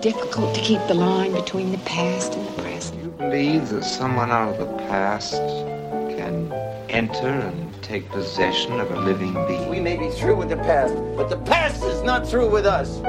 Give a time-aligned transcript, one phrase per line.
[0.00, 3.02] difficult to keep the line between the past and the present.
[3.02, 6.52] You believe that someone out of the past can
[6.88, 9.68] enter and take possession of a living being?
[9.68, 13.00] We may be through with the past, but the past is not through with us.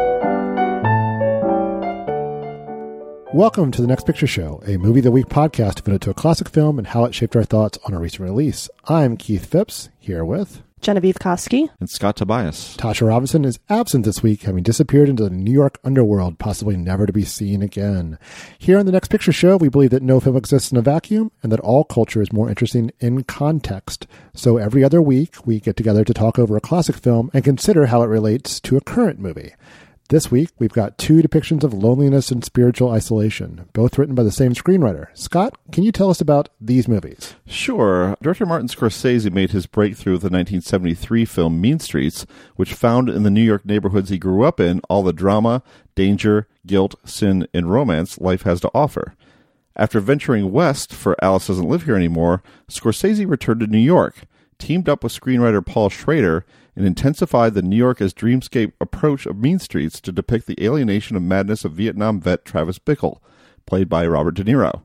[3.36, 6.16] Welcome to the Next Picture Show, a movie of the week podcast devoted to a
[6.16, 8.68] classic film and how it shaped our thoughts on a recent release.
[8.86, 11.70] I'm Keith Phipps, here with Genevieve Koski.
[11.80, 12.78] And Scott Tobias.
[12.78, 17.06] Tasha Robinson is absent this week, having disappeared into the New York underworld, possibly never
[17.06, 18.18] to be seen again.
[18.58, 21.32] Here on the Next Picture Show, we believe that no film exists in a vacuum
[21.44, 24.08] and that all culture is more interesting in context.
[24.34, 27.88] So every other week, we get together to talk over a classic film and consider
[27.88, 29.54] how it relates to a current movie.
[30.10, 34.32] This week, we've got two depictions of loneliness and spiritual isolation, both written by the
[34.32, 35.16] same screenwriter.
[35.16, 37.36] Scott, can you tell us about these movies?
[37.46, 38.18] Sure.
[38.20, 43.22] Director Martin Scorsese made his breakthrough with the 1973 film Mean Streets, which found in
[43.22, 45.62] the New York neighborhoods he grew up in all the drama,
[45.94, 49.14] danger, guilt, sin, and romance life has to offer.
[49.76, 54.24] After venturing west for Alice Doesn't Live Here Anymore, Scorsese returned to New York,
[54.58, 56.48] teamed up with screenwriter Paul Schrader,
[56.80, 61.18] and intensified the New York as dreamscape approach of Mean Streets to depict the alienation
[61.18, 63.20] and madness of Vietnam vet Travis Bickle,
[63.66, 64.84] played by Robert De Niro.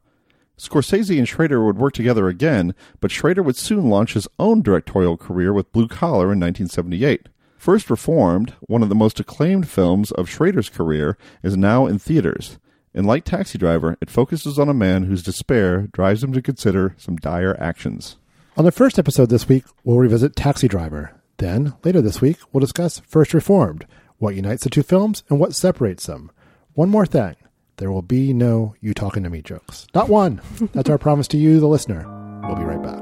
[0.58, 5.16] Scorsese and Schrader would work together again, but Schrader would soon launch his own directorial
[5.16, 7.28] career with Blue Collar in 1978.
[7.56, 12.58] First Reformed, one of the most acclaimed films of Schrader's career, is now in theaters.
[12.92, 16.96] In like Taxi Driver, it focuses on a man whose despair drives him to consider
[16.98, 18.16] some dire actions.
[18.56, 22.60] On the first episode this week, we'll revisit Taxi Driver, then, later this week, we'll
[22.60, 23.86] discuss First Reformed,
[24.18, 26.30] what unites the two films and what separates them.
[26.74, 27.36] One more thing
[27.77, 29.86] there will be no you talking to me jokes.
[29.94, 30.40] Not one.
[30.72, 32.06] That's our promise to you, the listener.
[32.44, 33.00] We'll be right back.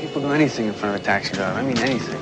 [0.00, 1.58] People do anything in front of a taxi driver.
[1.58, 2.20] I mean, anything.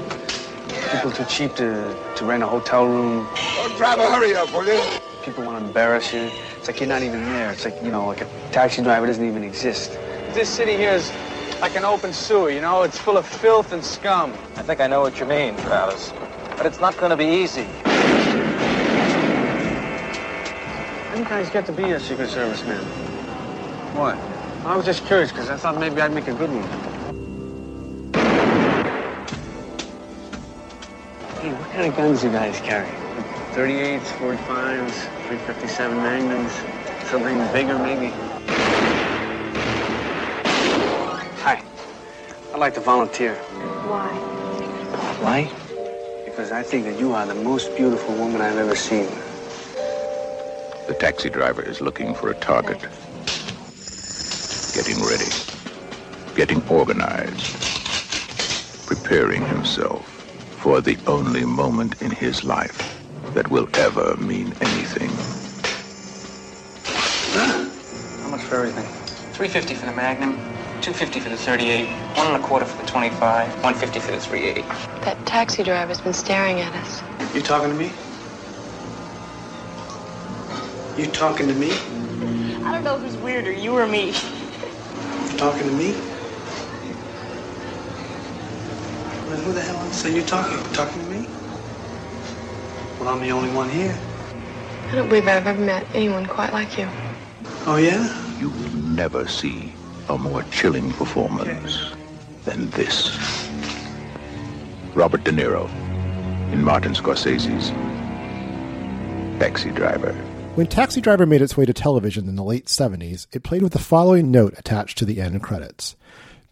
[0.90, 3.26] People too cheap to, to rent a hotel room.
[3.30, 4.80] Oh, driver, hurry up, will you?
[5.22, 6.30] People want to embarrass you.
[6.68, 7.50] It's like you're not even there.
[7.50, 9.92] It's like, you know, like a taxi driver doesn't even exist.
[10.34, 11.10] This city here is
[11.62, 12.82] like an open sewer, you know?
[12.82, 14.34] It's full of filth and scum.
[14.56, 16.12] I think I know what you mean, Travis.
[16.58, 17.64] But it's not going to be easy.
[21.06, 22.84] How do you guys get to be a Secret Service man?
[23.96, 24.18] What?
[24.66, 26.68] I was just curious because I thought maybe I'd make a good one.
[31.40, 33.07] Hey, what kind of guns do you guys carry?
[33.58, 34.92] 38s, 45s,
[35.26, 36.52] 357 Magnums,
[37.10, 38.06] something bigger maybe.
[41.42, 41.60] Hi.
[42.52, 43.34] I'd like to volunteer.
[43.34, 44.06] Why?
[45.24, 45.50] Why?
[46.24, 49.08] Because I think that you are the most beautiful woman I've ever seen.
[50.86, 52.80] The taxi driver is looking for a target.
[54.72, 55.32] Getting ready.
[56.36, 57.56] Getting organized.
[58.86, 60.06] Preparing himself
[60.62, 62.97] for the only moment in his life
[63.38, 65.08] that will ever mean anything.
[68.20, 68.84] How much for everything?
[69.34, 70.32] 350 for the Magnum,
[70.82, 74.62] 250 for the 38, one and a quarter for the 25, 150 for the 380.
[75.04, 77.00] That taxi driver's been staring at us.
[77.32, 77.92] You talking to me?
[81.00, 81.70] You talking to me?
[82.64, 84.06] I don't know who's weirder, you or me.
[84.08, 85.92] You talking to me?
[89.28, 90.60] Then who the hell else are you talking?
[90.72, 91.07] Talking
[93.08, 93.14] to?
[93.14, 93.96] Well, I'm the only one here.
[94.90, 96.88] I don't believe I've ever met anyone quite like you.
[97.66, 98.38] Oh, yeah?
[98.38, 99.72] You will never see
[100.08, 101.92] a more chilling performance
[102.44, 103.18] than this.
[104.94, 105.68] Robert De Niro
[106.52, 107.70] in Martin Scorsese's
[109.38, 110.12] Taxi Driver.
[110.54, 113.72] When Taxi Driver made its way to television in the late 70s, it played with
[113.72, 115.94] the following note attached to the end credits.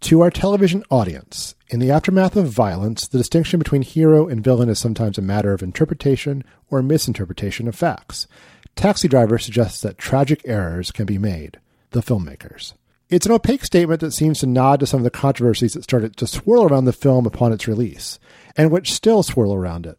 [0.03, 4.69] To our television audience, in the aftermath of violence, the distinction between hero and villain
[4.69, 8.29] is sometimes a matter of interpretation or misinterpretation of facts.
[8.77, 11.59] Taxi Driver suggests that tragic errors can be made.
[11.91, 12.75] The filmmakers.
[13.09, 16.17] It's an opaque statement that seems to nod to some of the controversies that started
[16.19, 18.19] to swirl around the film upon its release,
[18.57, 19.99] and which still swirl around it.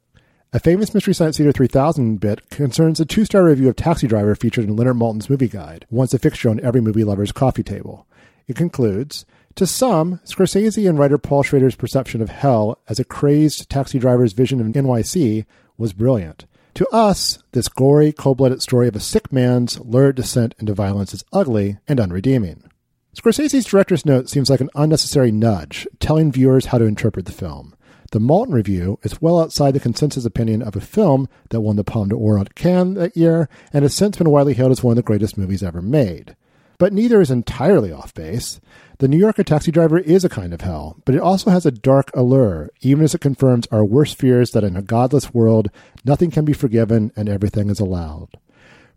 [0.53, 4.35] A famous Mystery Science Theater 3000 bit concerns a two star review of Taxi Driver
[4.35, 8.05] featured in Leonard Maltin's movie guide, once a fixture on every movie lover's coffee table.
[8.47, 9.25] It concludes
[9.57, 14.33] To some, Scorsese and writer Paul Schrader's perception of hell as a crazed taxi driver's
[14.33, 15.45] vision of NYC
[15.79, 16.45] was brilliant.
[16.75, 21.11] To us, this gory, cold blooded story of a sick man's lurid descent into violence
[21.11, 22.69] is ugly and unredeeming.
[23.15, 27.75] Scorsese's director's note seems like an unnecessary nudge, telling viewers how to interpret the film.
[28.11, 31.83] The Maltin review is well outside the consensus opinion of a film that won the
[31.83, 34.97] Palme d'Or at Cannes that year and has since been widely hailed as one of
[34.97, 36.35] the greatest movies ever made.
[36.77, 38.59] But neither is entirely off base.
[38.99, 41.71] The New Yorker taxi driver is a kind of hell, but it also has a
[41.71, 45.69] dark allure, even as it confirms our worst fears that in a godless world,
[46.03, 48.29] nothing can be forgiven and everything is allowed.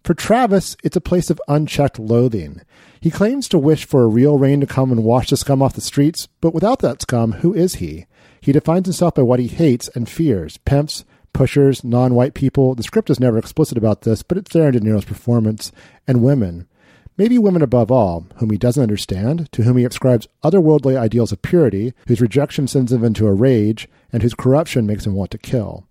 [0.03, 2.63] For Travis, it's a place of unchecked loathing.
[2.99, 5.75] He claims to wish for a real rain to come and wash the scum off
[5.75, 8.07] the streets, but without that scum, who is he?
[8.41, 11.05] He defines himself by what he hates and fears pimps,
[11.35, 12.75] pushers, non white people.
[12.75, 15.73] The script is never explicit about this, but it's there in De Niro's performance,
[16.09, 16.67] and women.
[17.21, 21.43] Maybe women above all, whom he doesn't understand, to whom he ascribes otherworldly ideals of
[21.43, 25.37] purity, whose rejection sends him into a rage, and whose corruption makes him want to
[25.37, 25.85] kill.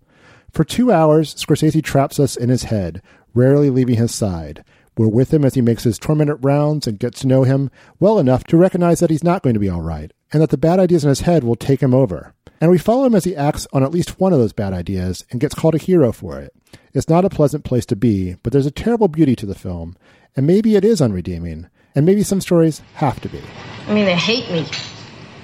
[0.52, 3.00] For two hours, Scorsese traps us in his head,
[3.32, 4.64] rarely leaving his side.
[4.98, 8.18] We're with him as he makes his tormented rounds and gets to know him well
[8.18, 10.80] enough to recognize that he's not going to be all right, and that the bad
[10.80, 12.34] ideas in his head will take him over.
[12.60, 15.24] And we follow him as he acts on at least one of those bad ideas
[15.30, 16.52] and gets called a hero for it.
[16.92, 19.96] It's not a pleasant place to be, but there's a terrible beauty to the film,
[20.36, 23.40] and maybe it is unredeeming, and maybe some stories have to be.
[23.86, 24.66] I mean, they hate me.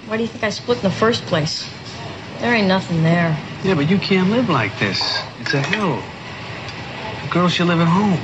[0.06, 1.69] Why do you think I split in the first place?
[2.38, 3.37] There ain't nothing there.
[3.65, 5.00] Yeah, but you can't live like this.
[5.41, 6.03] It's a hell.
[7.25, 8.21] The girl should live at home.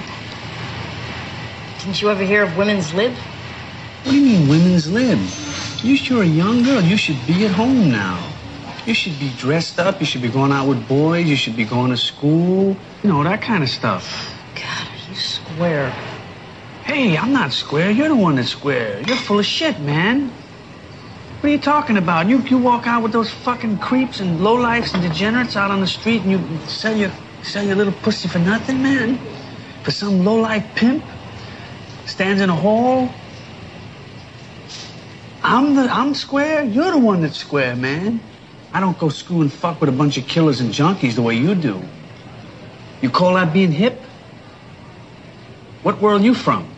[1.81, 3.13] Didn't you ever hear of women's lib?
[3.13, 5.19] What do you mean, women's lib?
[5.83, 6.81] You sure a young girl.
[6.81, 8.33] You should be at home now.
[8.87, 9.99] You should be dressed up.
[9.99, 11.27] You should be going out with boys.
[11.27, 12.77] You should be going to school.
[13.03, 14.33] You know, that kind of stuff.
[14.55, 15.95] God, are you square?
[16.85, 17.91] Hey, I'm not square.
[17.91, 19.01] You're the one that's square.
[19.03, 20.31] You're full of shit, man.
[21.41, 22.29] What are you talking about?
[22.29, 25.87] You you walk out with those fucking creeps and lowlifes and degenerates out on the
[25.87, 27.13] street and you sell your
[27.43, 29.19] sell your little pussy for nothing, man?
[29.85, 31.05] For some lowlife pimp?
[32.05, 33.11] Stands in a hall?
[35.43, 36.65] I'm the I'm square.
[36.65, 38.21] You're the one that's square, man.
[38.73, 41.37] I don't go screw and fuck with a bunch of killers and junkies the way
[41.37, 41.83] you do.
[43.01, 44.01] You call that being hip?
[45.83, 46.72] What world you from?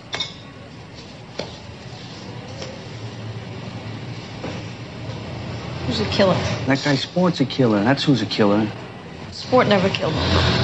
[6.05, 6.35] A killer?
[6.67, 7.83] That guy Sport's a killer.
[7.85, 8.71] That's who's a killer.
[9.33, 10.21] Sport never killed me.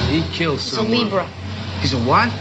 [0.09, 0.81] He killed He's a.
[0.81, 1.25] Libra.
[1.81, 2.31] He's a what?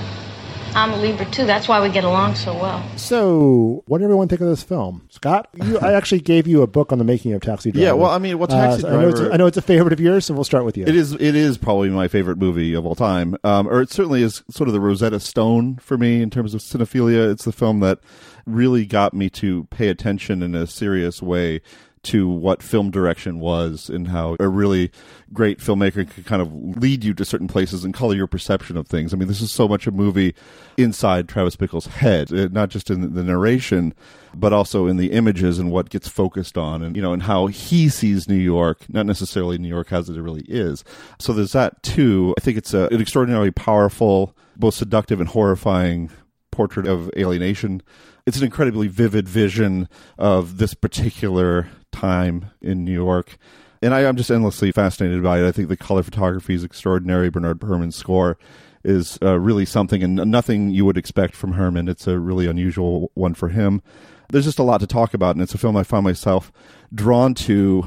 [0.74, 1.46] I'm a Libra too.
[1.46, 2.84] That's why we get along so well.
[2.96, 5.04] So, what did everyone think of this film?
[5.10, 7.84] Scott, you, I actually gave you a book on the making of Taxi Driver.
[7.84, 9.62] Yeah, well, I mean, well, Taxi Uh, I know, it's, Driver- I know it's a
[9.62, 10.84] favorite of yours, so we'll start with you.
[10.86, 11.12] It is.
[11.12, 14.68] It is probably my favorite movie of all time, um, or it certainly is sort
[14.68, 17.32] of the Rosetta Stone for me in terms of cinephilia.
[17.32, 17.98] It's the film that
[18.46, 21.62] really got me to pay attention in a serious way
[22.02, 24.90] to what film direction was and how a really
[25.32, 28.88] great filmmaker could kind of lead you to certain places and color your perception of
[28.88, 29.12] things.
[29.12, 30.34] I mean, this is so much a movie
[30.78, 33.92] inside Travis Bickle's head, uh, not just in the narration,
[34.34, 37.48] but also in the images and what gets focused on and, you know, and how
[37.48, 40.84] he sees New York, not necessarily New York as it really is.
[41.18, 42.34] So there's that too.
[42.38, 46.10] I think it's a, an extraordinarily powerful, both seductive and horrifying
[46.50, 47.82] portrait of alienation.
[48.26, 49.88] It's an incredibly vivid vision
[50.18, 53.38] of this particular time in New York.
[53.82, 55.48] And I, I'm just endlessly fascinated by it.
[55.48, 57.30] I think the color photography is extraordinary.
[57.30, 58.38] Bernard Herrmann's score
[58.84, 61.88] is uh, really something and nothing you would expect from Herrmann.
[61.88, 63.82] It's a really unusual one for him.
[64.28, 66.52] There's just a lot to talk about, and it's a film I find myself
[66.94, 67.86] drawn to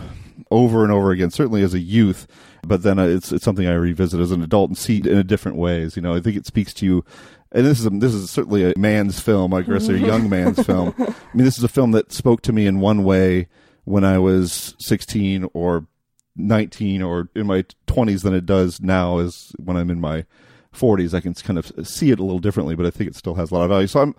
[0.51, 2.27] over and over again, certainly as a youth,
[2.63, 5.23] but then uh, it's it's something I revisit as an adult and see in a
[5.23, 5.95] different ways.
[5.95, 7.05] You know, I think it speaks to you.
[7.51, 10.63] And this is a, this is certainly a man's film, I guess, a young man's
[10.65, 10.93] film.
[10.99, 13.47] I mean, this is a film that spoke to me in one way
[13.85, 15.87] when I was 16 or
[16.35, 20.25] 19 or in my 20s than it does now as when I'm in my
[20.73, 21.13] 40s.
[21.13, 23.51] I can kind of see it a little differently, but I think it still has
[23.51, 23.87] a lot of value.
[23.87, 24.15] So I'm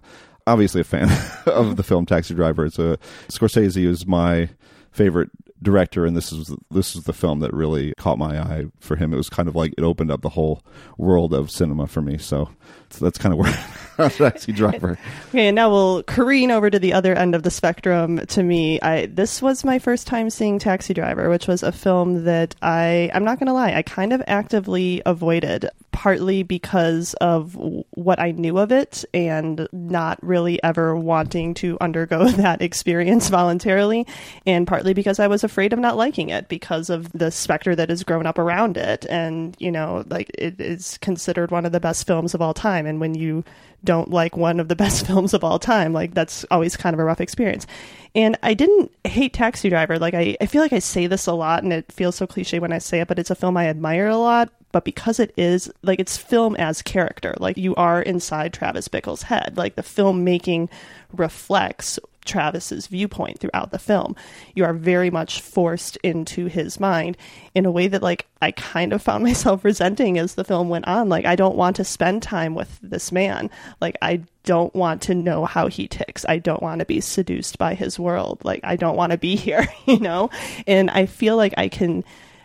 [0.47, 1.09] obviously a fan
[1.47, 2.67] of the film Taxi Driver.
[2.67, 4.49] It's a Scorsese is my
[4.93, 5.31] favorite
[5.65, 9.13] director, and this is this is the film that really caught my eye for him.
[9.13, 10.63] It was kind of like it opened up the whole
[10.97, 12.19] world of cinema for me.
[12.19, 12.51] So,
[12.91, 13.53] so that's kind of where
[14.11, 14.99] Taxi Driver.
[15.29, 18.19] Okay, and now we'll careen over to the other end of the spectrum.
[18.19, 22.25] To me, I this was my first time seeing Taxi Driver, which was a film
[22.25, 27.57] that I I'm not going to lie, I kind of actively avoided, partly because of
[27.91, 34.07] what I knew of it and not really ever wanting to undergo that experience voluntarily,
[34.47, 37.91] and partly because I was afraid of not liking it because of the specter that
[37.91, 41.81] has grown up around it, and you know, like it is considered one of the
[41.81, 43.45] best films of all time, and when you
[43.85, 45.93] don't like one of the best films of all time.
[45.93, 47.67] Like that's always kind of a rough experience.
[48.15, 49.99] And I didn't hate Taxi Driver.
[49.99, 52.59] Like I, I feel like I say this a lot and it feels so cliche
[52.59, 54.51] when I say it, but it's a film I admire a lot.
[54.73, 59.23] But because it is like it's film as character, like you are inside Travis Bickle's
[59.23, 59.57] head.
[59.57, 60.69] Like the filmmaking
[61.13, 64.17] reflects Travis's viewpoint throughout the film.
[64.55, 67.17] You are very much forced into his mind
[67.55, 70.87] in a way that like I kind of found myself resenting as the film went
[70.87, 71.09] on.
[71.09, 73.51] Like I don't want to spend time with this man.
[73.81, 76.25] Like I don't want to know how he ticks.
[76.29, 78.41] I don't want to be seduced by his world.
[78.45, 80.31] Like I don't want to be here, you know?
[80.67, 82.05] And I feel like I can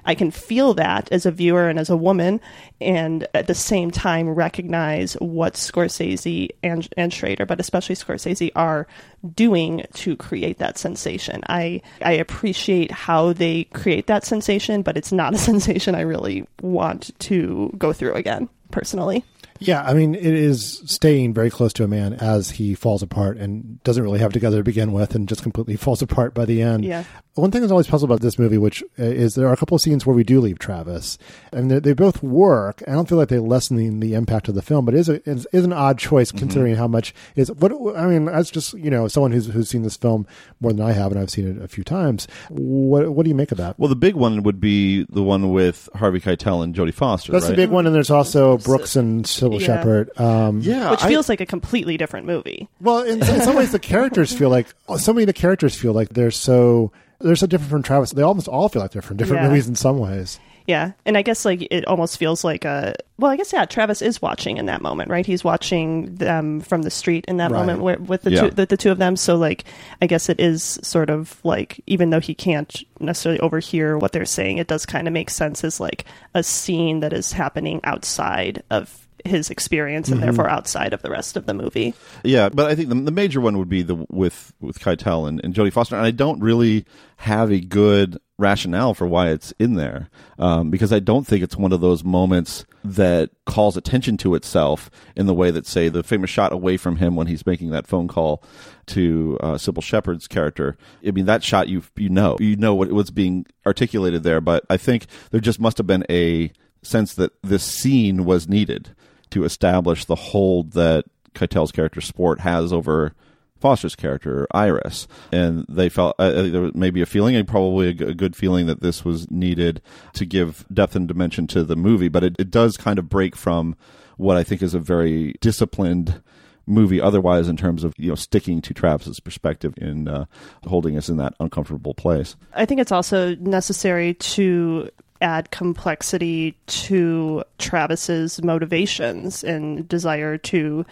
[0.10, 2.42] I can feel that as a viewer and as a woman,
[2.82, 8.88] and at the same time recognize what Scorsese and, and Schrader, but especially Scorsese, are
[9.36, 11.44] doing to create that sensation.
[11.48, 16.48] I I appreciate how they create that sensation, but it's not a sensation I really
[16.60, 19.24] want to go through again personally.
[19.60, 23.38] Yeah, I mean, it is staying very close to a man as he falls apart
[23.38, 26.46] and doesn't really have it together to begin with and just completely falls apart by
[26.46, 26.86] the end.
[26.86, 27.04] Yeah.
[27.36, 29.76] One thing that's always puzzled about this movie, which uh, is there are a couple
[29.76, 31.18] of scenes where we do leave Travis,
[31.54, 32.84] and they, they both work.
[32.86, 35.10] I don't feel like they lessen the, the impact of the film, but it is,
[35.10, 38.28] a, is, is an odd choice considering how much is what I mean.
[38.28, 40.28] As just you know, someone who's who's seen this film
[40.60, 42.28] more than I have, and I've seen it a few times.
[42.50, 43.80] What what do you make of that?
[43.80, 47.32] Well, the big one would be the one with Harvey Keitel and Jodie Foster.
[47.32, 47.52] That's right?
[47.52, 49.66] the big one, and there's also Brooks and Cybill Yeah.
[49.66, 50.20] Shepherd.
[50.20, 52.68] Um, Yeah, Which I- feels like a completely different movie.
[52.82, 55.94] Well, in, in some ways, the characters feel like so many of the characters feel
[55.94, 56.92] like they're so
[57.22, 58.12] they're so different from Travis.
[58.12, 59.50] They almost all feel like they're from different Yeah.
[59.50, 60.40] movies in some ways.
[60.68, 63.66] Yeah, and I guess like it almost feels like a well, I guess yeah.
[63.66, 65.26] Travis is watching in that moment, right?
[65.26, 67.60] He's watching them from the street in that Right.
[67.60, 68.42] moment where, with the Yeah.
[68.42, 69.16] two the, the two of them.
[69.16, 69.66] So like,
[70.00, 74.26] I guess it is sort of like even though he can't necessarily overhear what they're
[74.26, 78.62] saying, it does kind of make sense as like a scene that is happening outside
[78.70, 80.24] of his experience and Mhm.
[80.24, 81.94] therefore outside of the rest of the movie.
[82.24, 85.42] Yeah, but I think the, the major one would be the with with Keitel and,
[85.44, 86.86] and Jodie Foster, and I don't really
[87.18, 91.58] have a good rationale for why it's in there um, because I don't think it's
[91.58, 96.04] one of those moments that calls attention to itself in the way that, say, the
[96.04, 98.42] famous shot away from him when he's making that phone call
[98.86, 100.78] to uh, Cybill Shepherd's character.
[101.06, 104.64] I mean, that shot you you know you know what was being articulated there, but
[104.70, 108.96] I think there just must have been a sense that this scene was needed
[109.32, 113.14] to establish the hold that Keitel's character Sport has over
[113.60, 117.90] Foster's character Iris, and they felt uh, uh, there was maybe a feeling, and probably
[117.90, 119.82] a, g- a good feeling, that this was needed
[120.14, 122.08] to give depth and dimension to the movie.
[122.08, 123.76] But it, it does kind of break from
[124.18, 126.22] what I think is a very disciplined
[126.66, 130.26] movie otherwise in terms of you know sticking to Travis's perspective in uh,
[130.68, 132.36] holding us in that uncomfortable place.
[132.54, 134.90] I think it's also necessary to
[135.22, 140.86] add complexity to Travis's motivations and desire to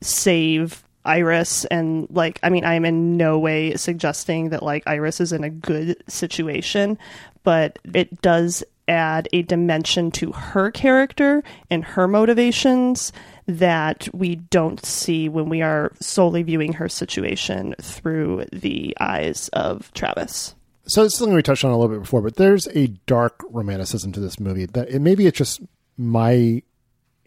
[0.00, 5.32] save Iris and like I mean I'm in no way suggesting that like Iris is
[5.32, 6.98] in a good situation
[7.44, 13.12] but it does add a dimension to her character and her motivations
[13.46, 19.92] that we don't see when we are solely viewing her situation through the eyes of
[19.92, 20.54] Travis.
[20.86, 24.12] So it's something we touched on a little bit before, but there's a dark romanticism
[24.12, 25.60] to this movie that it, maybe it's just
[25.96, 26.62] my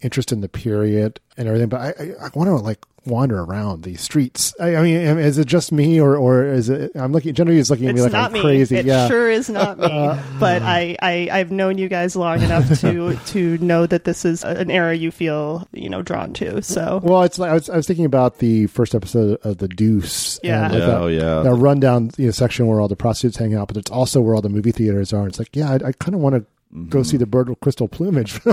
[0.02, 3.82] interest in the period and everything, but I, I, I want to like wander around
[3.82, 4.54] these streets.
[4.60, 7.70] I, I mean, is it just me or, or is it, I'm looking, Genevieve is
[7.70, 8.40] looking at me It's like not I'm me.
[8.42, 8.76] crazy.
[8.76, 9.08] It yeah.
[9.08, 9.86] sure is not me.
[9.90, 14.24] Uh, but I, I, I've known you guys long enough to to know that this
[14.24, 16.62] is an era you feel you know drawn to.
[16.62, 19.68] So Well, it's like I was, I was thinking about the first episode of The
[19.68, 20.38] Deuce.
[20.42, 20.64] Yeah.
[20.64, 21.42] and like Yeah, that, oh, yeah.
[21.42, 24.34] That rundown you know, section where all the prostitutes hang out, but it's also where
[24.34, 25.26] all the movie theaters are.
[25.26, 26.44] It's like, yeah, I, I kind of want to
[26.88, 28.40] go see the bird with crystal plumage.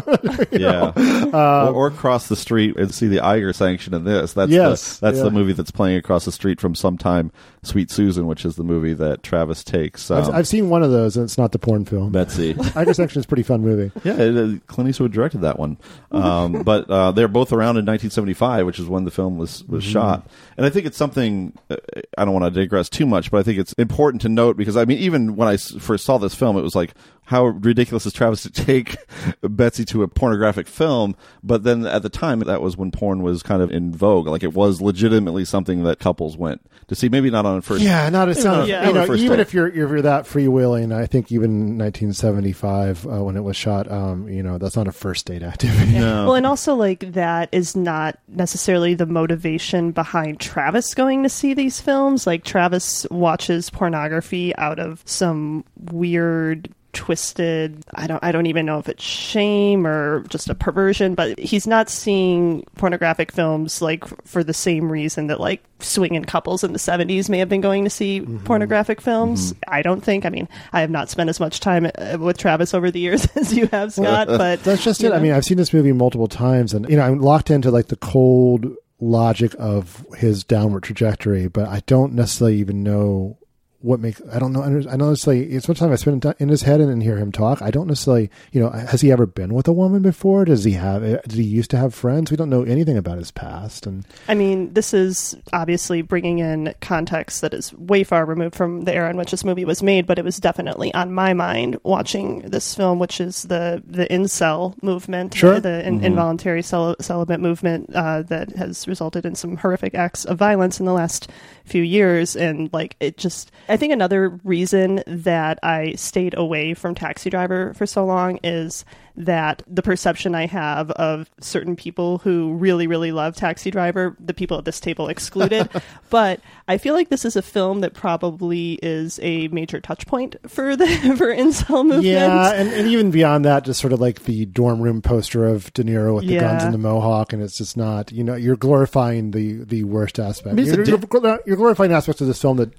[0.51, 4.33] Yeah, or, uh, or cross the street and see the Eiger sanction in this.
[4.33, 5.23] That's Yes, the, that's yeah.
[5.25, 7.31] the movie that's playing across the street from sometime
[7.63, 10.09] Sweet Susan, which is the movie that Travis takes.
[10.11, 12.11] I've, um, I've seen one of those, and it's not the porn film.
[12.11, 12.55] Betsy.
[12.75, 13.91] I Eiger Sanction is a pretty fun movie.
[14.03, 15.77] Yeah, it, uh, Clint Eastwood directed that one.
[16.11, 19.83] Um, but uh, they're both around in 1975, which is when the film was was
[19.83, 19.91] Mm-hmm.
[19.93, 20.27] shot.
[20.55, 21.53] And I think it's something.
[21.69, 21.75] Uh,
[22.17, 24.77] I don't want to digress too much, but I think it's important to note because
[24.77, 26.93] I mean, even when I s- first saw this film, it was like,
[27.25, 28.95] how ridiculous is Travis to take
[29.41, 31.15] Betsy to a pornographic film?
[31.43, 34.27] But then at the time, that was when porn was kind of in vogue.
[34.27, 37.09] Like it was legitimately something that couples went to see.
[37.09, 37.81] Maybe not on first.
[37.81, 38.87] Yeah, not a maybe not- Yeah.
[38.87, 39.41] You know, first even date.
[39.41, 43.89] if you're if you're that freewheeling, I think even 1975 uh, when it was shot,
[43.91, 45.95] um, you know, that's not a first date activity.
[45.95, 51.53] Well, and also like that is not necessarily the motivation behind Travis going to see
[51.53, 52.27] these films.
[52.27, 58.79] Like Travis watches pornography out of some weird twisted I don't I don't even know
[58.79, 64.43] if it's shame or just a perversion, but he's not seeing pornographic films like for
[64.43, 67.89] the same reason that like swinging couples in the 70s may have been going to
[67.91, 68.39] see mm-hmm.
[68.45, 69.53] pornographic films.
[69.53, 69.73] Mm-hmm.
[69.73, 70.25] I don't think.
[70.25, 73.27] I mean, I have not spent as much time uh, with Travis over the years
[73.35, 75.13] as you have, Scott, uh, but That's just it.
[75.13, 77.87] I mean, I've seen this movie multiple times, and you know, I'm locked into like
[77.87, 83.36] the cold logic of his downward trajectory, but I don't necessarily even know
[83.81, 84.63] what makes I don't know.
[84.63, 85.45] I don't necessarily.
[85.53, 87.61] It's much time I spend in his head and, and hear him talk.
[87.61, 90.45] I don't necessarily, you know, has he ever been with a woman before?
[90.45, 91.01] Does he have?
[91.03, 92.31] Did he used to have friends?
[92.31, 93.85] We don't know anything about his past.
[93.85, 98.85] And I mean, this is obviously bringing in context that is way far removed from
[98.85, 101.77] the era in which this movie was made, but it was definitely on my mind
[101.83, 105.59] watching this film, which is the the incel movement, Sure.
[105.59, 106.03] the, in, Mhm.
[106.03, 110.85] involuntary cel- celibate movement uh, that has resulted in some horrific acts of violence in
[110.87, 111.29] the last
[111.67, 113.51] few years, and like it just.
[113.69, 118.85] I think another reason that I stayed away from Taxi Driver for so long is
[119.17, 124.33] that the perception I have of certain people who really, really love Taxi Driver, the
[124.33, 125.67] people at this table excluded.
[126.11, 130.35] but I feel like this is a film that probably is a major touch point
[130.47, 130.85] for the
[131.17, 132.03] for incel movement.
[132.03, 135.73] yeah, and, and even beyond that, just sort of like the dorm room poster of
[135.73, 136.41] De Niro with the Yeah.
[136.41, 138.11] guns and the mohawk, and it's just not.
[138.11, 140.53] You know, you're glorifying the the worst aspect.
[140.53, 142.71] I mean, you're, di- you're- you're glorifying aspects of this film that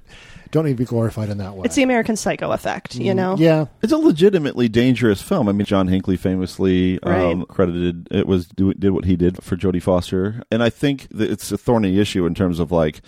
[0.50, 1.62] don't need to be glorified in that way.
[1.64, 3.37] It's the American Psycho effect, you know?
[3.37, 3.64] Mm, Yeah.
[3.83, 5.49] It's a legitimately dangerous film.
[5.49, 7.49] I mean, John Hinckley famously um, Right.
[7.49, 11.31] credited it was do, did what he did for Jodie Foster, and I think that
[11.31, 13.00] it's a thorny issue in terms of like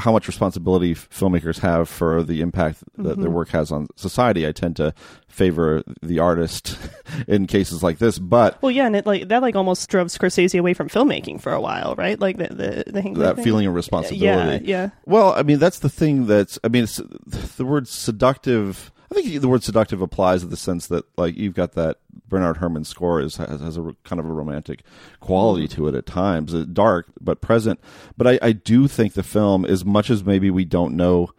[0.00, 3.34] how much responsibility filmmakers have for the impact that their Mhm.
[3.34, 4.46] work has on society.
[4.46, 4.92] I tend to
[5.28, 6.76] favor the artist
[7.28, 10.58] in cases like this, but Well, yeah, and it like that like almost drove Scorsese
[10.58, 12.18] away from filmmaking for a while, right?
[12.18, 13.44] Like the the, the that thing?
[13.44, 14.64] feeling of responsibility.
[14.66, 14.90] Yeah, yeah.
[15.06, 17.00] Well, I mean, that's the thing that's, I mean, it's,
[17.56, 21.54] the word seductive, I think the word seductive applies in the sense that, like, you've
[21.54, 21.98] got that
[22.28, 24.84] Bernard Herrmann score is, has, has a kind of a romantic
[25.18, 27.80] quality to it at times, dark but present.
[28.16, 31.30] But I, I do think the film, as much as maybe we don't know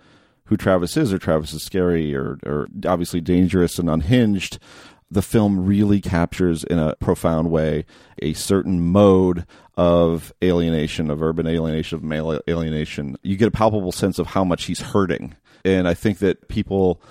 [0.46, 4.60] who Travis is, or Travis is scary, or, or obviously dangerous and unhinged,
[5.10, 7.86] the film really captures in a profound way
[8.22, 9.46] a certain mode
[9.78, 13.18] of alienation, of urban alienation, of male alienation.
[13.22, 15.36] You get a palpable sense of how much he's hurting.
[15.64, 17.02] And I think that people,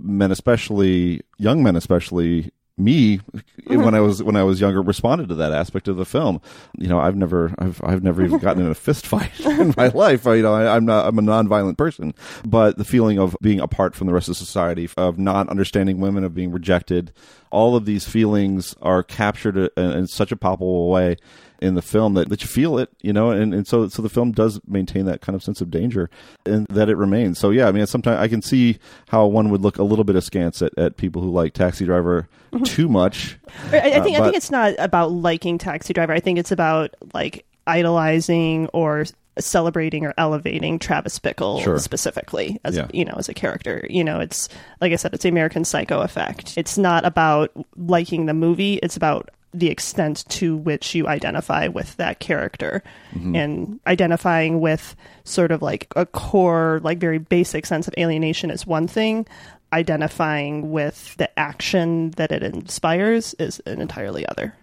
[0.00, 3.82] men especially, young men especially, me mm-hmm.
[3.82, 6.40] when I was when I was younger responded to that aspect of the film.
[6.78, 9.88] You know, I've never I've I've never even gotten in a fist fight in my
[9.94, 10.24] life.
[10.24, 12.14] You know, I, I'm not I'm a nonviolent person,
[12.46, 16.24] but the feeling of being apart from the rest of society, of not understanding women,
[16.24, 17.12] of being rejected,
[17.50, 21.16] all of these feelings are captured in, in such a palpable way
[21.60, 24.08] in the film that, that you feel it, you know, and, and so so the
[24.08, 26.08] film does maintain that kind of sense of danger
[26.46, 27.38] and that it remains.
[27.38, 30.16] So yeah, I mean sometimes I can see how one would look a little bit
[30.16, 32.28] askance at, at people who like Taxi Driver
[32.64, 33.38] too much.
[33.72, 36.12] I, I Uh, think I think it's not about liking Taxi Driver.
[36.12, 39.04] I think it's about like idolizing or
[39.38, 41.78] celebrating or elevating Travis Bickle Sure.
[41.78, 42.88] specifically as Yeah.
[42.92, 43.86] you know as a character.
[43.88, 44.48] You know, it's
[44.80, 46.54] like I said, it's the American Psycho effect.
[46.56, 48.74] It's not about liking the movie.
[48.82, 52.82] It's about the extent to which you identify with that character
[53.14, 53.36] Mhm.
[53.36, 58.66] and identifying with sort of like a core like very basic sense of alienation is
[58.66, 59.26] one thing
[59.72, 64.54] identifying with the action that it inspires is an entirely other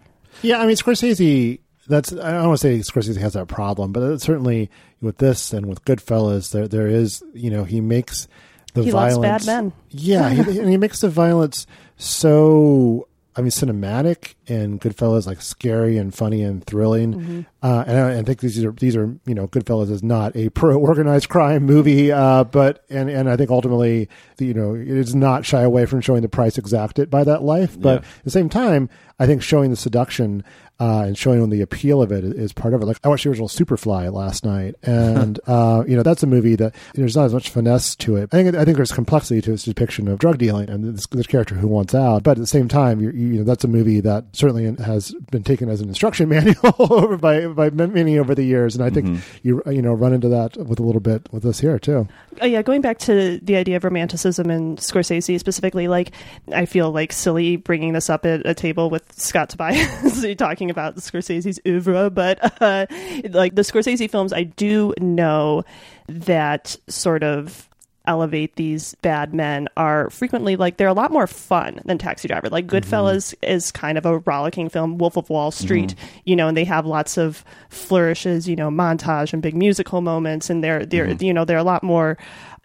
[0.42, 1.60] Yeah, I mean Scorsese.
[1.88, 4.70] That's I don't want to say Scorsese has that problem, but certainly
[5.02, 8.28] with this and with Goodfellas, there there is you know he makes
[8.74, 9.46] the He loves violence.
[9.46, 9.74] bad men.
[9.92, 11.66] Yeah, he, and he makes the violence
[11.98, 17.14] so I mean cinematic and Goodfellas like scary and funny and thrilling.
[17.14, 17.46] Mhm.
[17.62, 20.50] Uh, and I, I think these are these are you know Goodfellas is not a
[20.60, 24.08] pro organized crime movie, uh, but and and I think ultimately
[24.40, 27.80] you know it is not shy away from showing the price exacted by that life,
[27.80, 28.08] but Yeah.
[28.20, 30.44] at the same time, I think showing the seduction
[30.80, 32.86] uh, and showing the appeal of it is part of it.
[32.86, 36.56] Like I watched the original Superfly last night, and uh, you know that's a movie
[36.56, 38.30] that there's not as much finesse to it.
[38.34, 41.28] I think I think there's complexity to its depiction of drug dealing and this, this
[41.28, 44.00] character who wants out, but at the same time, you, you know that's a movie
[44.02, 48.44] that certainly has been taken as an instruction manual over by by many over the
[48.44, 49.20] years, and I think Mhm.
[49.44, 52.08] you you know run into that with a little bit with us here too.
[52.42, 56.12] Oh yeah, going back to the idea of romanticism and Scorsese specifically, like
[56.52, 60.96] I feel like silly bringing this up at a table with Scott Tobias talking about
[60.98, 62.86] Scorsese's oeuvre, but uh,
[63.30, 65.64] like the Scorsese films, I do know
[66.08, 67.70] that sort of
[68.08, 72.50] elevate these bad men are frequently like they're a lot more fun than Taxi Driver.
[72.50, 72.78] Like mm-hmm.
[72.78, 76.20] Goodfellas is kind of a rollicking film, Wolf of Wall Street, mm-hmm.
[76.26, 80.50] you know, and they have lots of flourishes, you know, montage and big musical moments,
[80.50, 81.24] and they're they're mm-hmm.
[81.24, 82.18] you know they're a lot more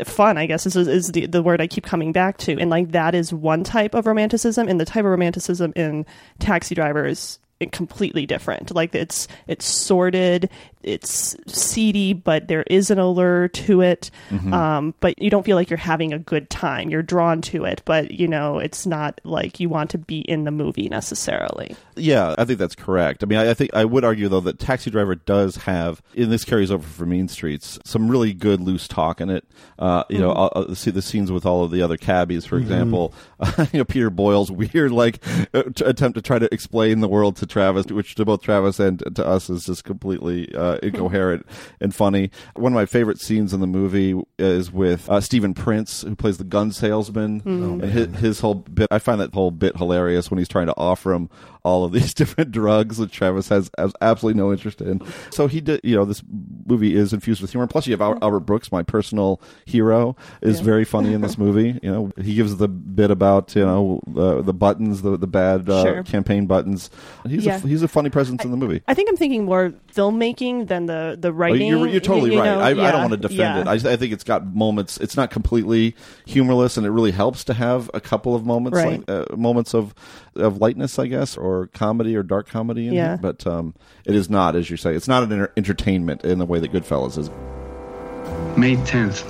[0.04, 0.38] fun.
[0.38, 3.14] I guess is is the the word I keep coming back to, and like that
[3.14, 6.06] is one type of romanticism, and the type of romanticism in
[6.38, 8.74] Taxi Driver is completely different.
[8.74, 10.50] Like it's it's sordid
[10.82, 14.10] it's seedy, but there is an allure to it.
[14.30, 14.52] Mhm.
[14.52, 16.90] Um, but you don't feel like you're having a good time.
[16.90, 20.44] You're drawn to it, but you know it's not like you want to be in
[20.44, 21.76] the movie necessarily.
[21.96, 23.22] Yeah, I think that's correct.
[23.22, 26.32] I mean, I, I think I would argue though that Taxi Driver does have, and
[26.32, 29.44] this carries over for Mean Streets, some really good loose talk in it.
[29.78, 30.36] Uh, you know, Mhm.
[30.36, 32.62] I'll, I'll see the scenes with all of the other cabbies, for Mhm.
[32.62, 33.14] example.
[33.72, 37.36] you know, Peter Boyle's weird like uh, t- attempt to try to explain the world
[37.36, 41.46] to Travis, which to both Travis and to us is just completely uh, incoherent
[41.80, 42.30] and funny.
[42.56, 46.38] One of my favorite scenes in the movie is with uh, Steven Prince, who plays
[46.38, 47.82] the gun salesman, Mm.
[47.82, 48.88] and his, his whole bit.
[48.90, 51.28] I find that whole bit hilarious when he's trying to offer him
[51.62, 55.00] all of these different drugs that Travis has, has absolutely no interest in.
[55.30, 56.22] So he did, you know, this
[56.66, 57.66] movie is infused with humor.
[57.66, 60.64] Plus, you have Al- Albert Brooks, my personal hero, is Yeah.
[60.64, 61.78] very funny in this movie.
[61.82, 65.68] You know, he gives the bit about you know the the buttons, the the bad
[65.68, 66.02] uh, Sure.
[66.02, 66.90] campaign buttons.
[67.26, 67.56] He's Yeah.
[67.56, 68.82] a, he's a funny presence in the movie.
[68.88, 71.66] I think I'm thinking more filmmaking than the the Oh, writing.
[71.68, 72.46] You're, you're totally you right.
[72.46, 72.60] know?
[72.60, 73.74] I, I Yeah, don't want to defend yeah.
[73.74, 73.86] it.
[73.86, 74.96] I, I think it's got moments.
[74.98, 75.94] It's not completely
[76.26, 79.06] humorless, and it really helps to have a couple of moments, Right.
[79.08, 79.94] like, uh, moments of
[80.36, 82.88] of lightness, I guess, or comedy or dark comedy.
[82.88, 83.14] In Yeah.
[83.14, 83.20] it.
[83.22, 86.46] But um, it is not, as you say, it's not an enter- entertainment in the
[86.46, 87.28] way that Goodfellas is.
[88.56, 89.24] May 10th.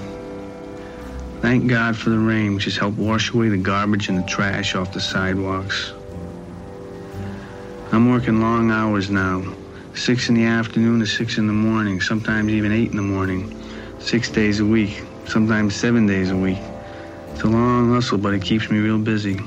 [1.40, 4.74] Thank God for the rain, which has helped wash away the garbage and the trash
[4.74, 5.92] off the sidewalks.
[7.92, 9.42] I'm working long hours now.
[9.94, 13.54] Six in the afternoon to six in the morning, sometimes even eight in the morning.
[13.98, 16.58] Six days a week, sometimes seven days a week.
[17.32, 19.38] It's a long hustle, but it keeps me real busy.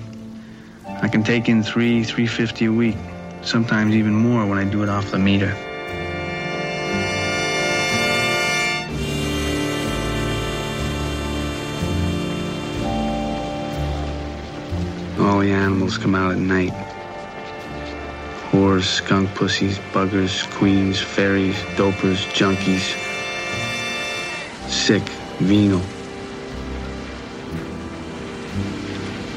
[1.01, 2.97] I can take in three, three fifty a week,
[3.41, 5.53] sometimes even more when I do it off the meter.
[15.19, 16.92] All the animals come out at night.
[18.84, 22.84] Whores, skunk pussies, buggers, queens, fairies, dopers, junkies.
[24.69, 25.04] Sick,
[25.39, 25.82] venal.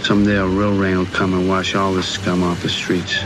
[0.03, 3.19] Someday a real rain will come and wash all this scum off the streets.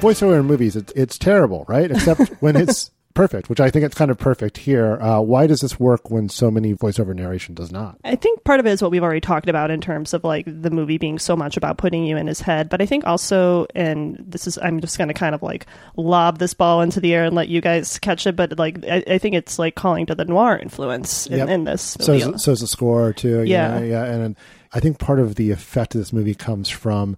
[0.00, 1.90] voiceover in movies, it's, it's terrible, right?
[1.90, 5.00] Except when it's perfect, which I think it's kind of perfect here.
[5.00, 7.98] Uh, why does this work when so many voiceover narration does not?
[8.04, 10.44] I think part of it is what we've already talked about in terms of like
[10.46, 12.68] the movie being so much about putting you in his head.
[12.68, 16.38] But I think also, and this is, I'm just going to kind of like lob
[16.38, 18.36] this ball into the air and let you guys catch it.
[18.36, 21.48] But like, I, I think it's like calling to the noir influence in, Yep.
[21.48, 21.96] in this.
[22.00, 23.42] So is, so is the score too.
[23.44, 23.78] Yeah.
[23.78, 24.04] yeah, yeah.
[24.04, 24.36] And
[24.72, 27.16] I think part of the effect of this movie comes from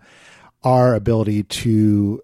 [0.63, 2.23] our ability to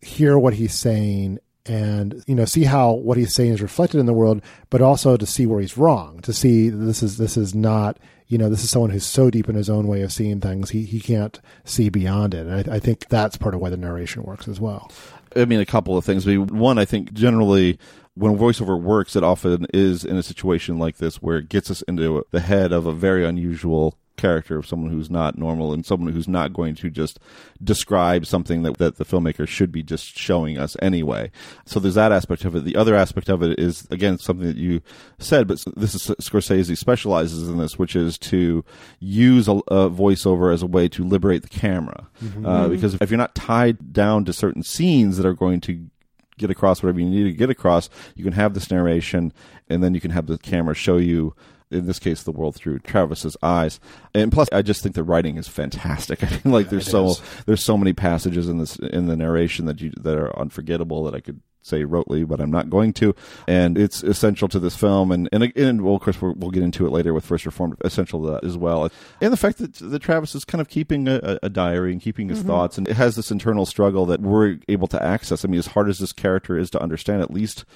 [0.00, 4.06] hear what he's saying and you know see how what he's saying is reflected in
[4.06, 7.54] the world but also to see where he's wrong to see this is this is
[7.54, 10.40] not you know this is someone who's so deep in his own way of seeing
[10.40, 13.68] things he, he can't see beyond it and I, I think that's part of why
[13.68, 14.90] the narration works as well
[15.36, 16.26] I mean, a couple of things.
[16.26, 17.78] One, I think generally
[18.14, 21.82] when voiceover works, it often is in a situation like this where it gets us
[21.82, 26.12] into the head of a very unusual character of someone who's not normal and someone
[26.12, 27.18] who's not going to just
[27.62, 31.30] describe something that, that the filmmaker should be just showing us anyway.
[31.64, 32.64] So there's that aspect of it.
[32.64, 34.82] The other aspect of it is, again, something that you
[35.18, 38.64] said, but this is Scorsese specializes in this, which is to
[38.98, 42.08] use a, a voiceover as a way to liberate the camera.
[42.22, 42.46] Mhm.
[42.46, 45.86] Uh, because if you're not tied down to certain scenes that are going to
[46.38, 49.32] get across whatever you need to get across, you can have this narration
[49.68, 51.34] and then you can have the camera show you
[51.70, 53.80] in this case the world through Travis's eyes.
[54.14, 56.22] And plus I just think the writing is fantastic.
[56.24, 57.22] I mean like there's It so is.
[57.46, 61.14] there's so many passages in this in the narration that you that are unforgettable that
[61.14, 63.14] I could say rotely, but I'm not going to.
[63.46, 66.62] And it's essential to this film, and and, and well, of course, we'll, we'll get
[66.62, 68.88] into it later with First Reformed, essential to that as well.
[69.20, 72.30] And the fact that, that Travis is kind of keeping a, a diary and keeping
[72.30, 72.46] his Mhm.
[72.46, 75.44] thoughts, and it has this internal struggle that we're able to access.
[75.44, 77.66] I mean, as hard as this character is to understand, at least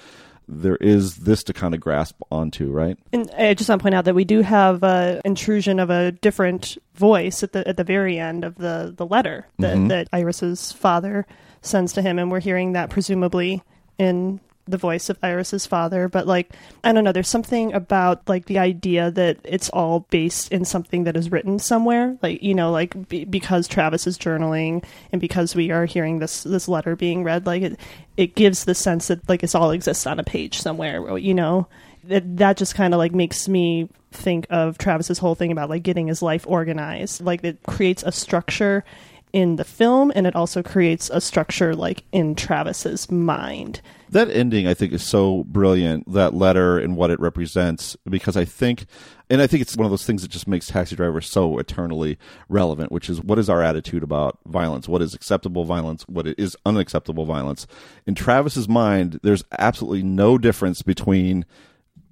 [0.49, 2.99] there is this to kind of grasp onto, right?
[3.13, 6.13] And I just want to point out that we do have a intrusion of a
[6.13, 9.89] different voice at the at the very end of the the letter that, Mhm.
[9.89, 11.27] that Iris's father
[11.63, 13.63] sends to him, and we're hearing that presumably
[13.99, 16.09] in the voice of Iris's father.
[16.09, 20.53] But like, I don't know, there's something about like the idea that it's all based
[20.53, 24.85] in something that is written somewhere, like you know, like be, because Travis is journaling
[25.13, 27.81] and because we are hearing this this letter being read, like it
[28.17, 31.67] it gives the sense that like it's all exists on a page somewhere, you know
[32.09, 35.83] that that just kind of like makes me think of Travis's whole thing about like
[35.83, 37.21] getting his life organized.
[37.21, 38.85] Like it creates a structure
[39.35, 43.81] in the film, and it also creates a structure like in Travis's mind.
[44.11, 46.11] That ending, I think, is so brilliant.
[46.13, 48.87] That letter and what it represents, because I think,
[49.29, 52.17] and I think it's one of those things that just makes Taxi Driver so eternally
[52.49, 52.93] relevant.
[52.93, 54.89] Which is, what is our attitude about violence?
[54.89, 56.05] What is acceptable violence?
[56.05, 57.67] What is unacceptable violence?
[58.07, 61.45] In Travis's mind, there's absolutely no difference between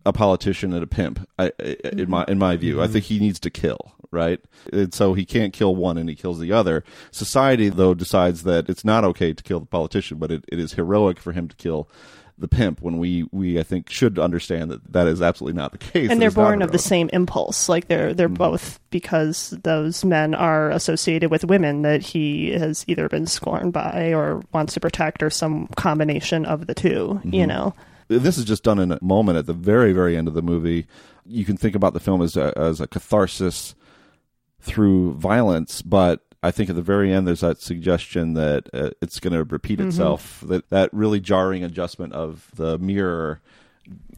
[0.05, 1.29] a politician and a pimp.
[1.39, 2.11] I, in mm-hmm.
[2.11, 2.93] my in my view, I mm-hmm.
[2.95, 4.41] think he needs to kill, right?
[4.73, 6.85] And so he can't kill one and he kills the other.
[7.11, 10.75] Society, though, decides that it's not okay to kill the politician, but it, it is
[10.75, 11.89] heroic for him to kill
[12.39, 12.81] the pimp.
[12.83, 16.11] When we we I think should understand that that is absolutely not the case.
[16.11, 18.35] and they're born of the same impulse like they're they're mm-hmm.
[18.35, 24.13] both because those men are associated with women that he has either been scorned by
[24.13, 27.49] or wants to protect or some combination of the 2 you Mhm.
[27.49, 27.75] know
[28.09, 30.87] This is just done in a moment at the very, very end of the movie.
[31.25, 33.75] You can think about the film as a, as a catharsis
[34.61, 39.21] through violence, but I think at the very end there's that suggestion that uh, it's
[39.21, 39.87] going to repeat Mhm.
[39.89, 40.43] itself.
[40.47, 43.41] That that really jarring adjustment of the mirror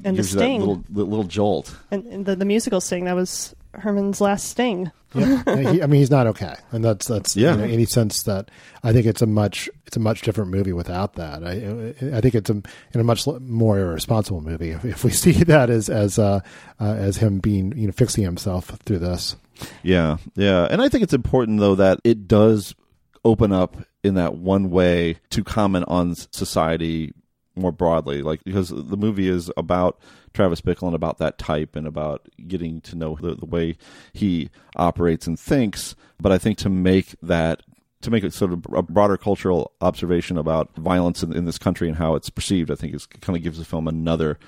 [0.04, 0.60] And the sting.
[0.60, 1.76] that little, the little jolt.
[1.90, 6.00] and, and the, the musical sting that was Herrmann's last sting Yeah, he, I mean,
[6.00, 7.52] he's not okay, and that's that's Yeah.
[7.52, 8.50] You know, any sense that
[8.82, 11.44] I think it's a much it's a much different movie without that.
[11.44, 12.54] I I think it's a
[12.92, 16.40] in a much more irresponsible movie if, if we see that as as uh,
[16.80, 19.36] uh, as him being you know fixing himself through this.
[19.82, 22.74] Yeah, yeah, and I think it's important though that it does
[23.24, 27.12] open up in that one way to comment on society
[27.56, 30.00] more broadly, like because the movie is about
[30.34, 33.76] Travis Bickle and about that type and about getting to know the, the way
[34.12, 35.94] he operates and thinks.
[36.20, 37.62] But I think to make that
[38.02, 41.88] to make it sort of a broader cultural observation about violence in, in this country
[41.88, 44.38] and how it's perceived, I think is kind of gives the film another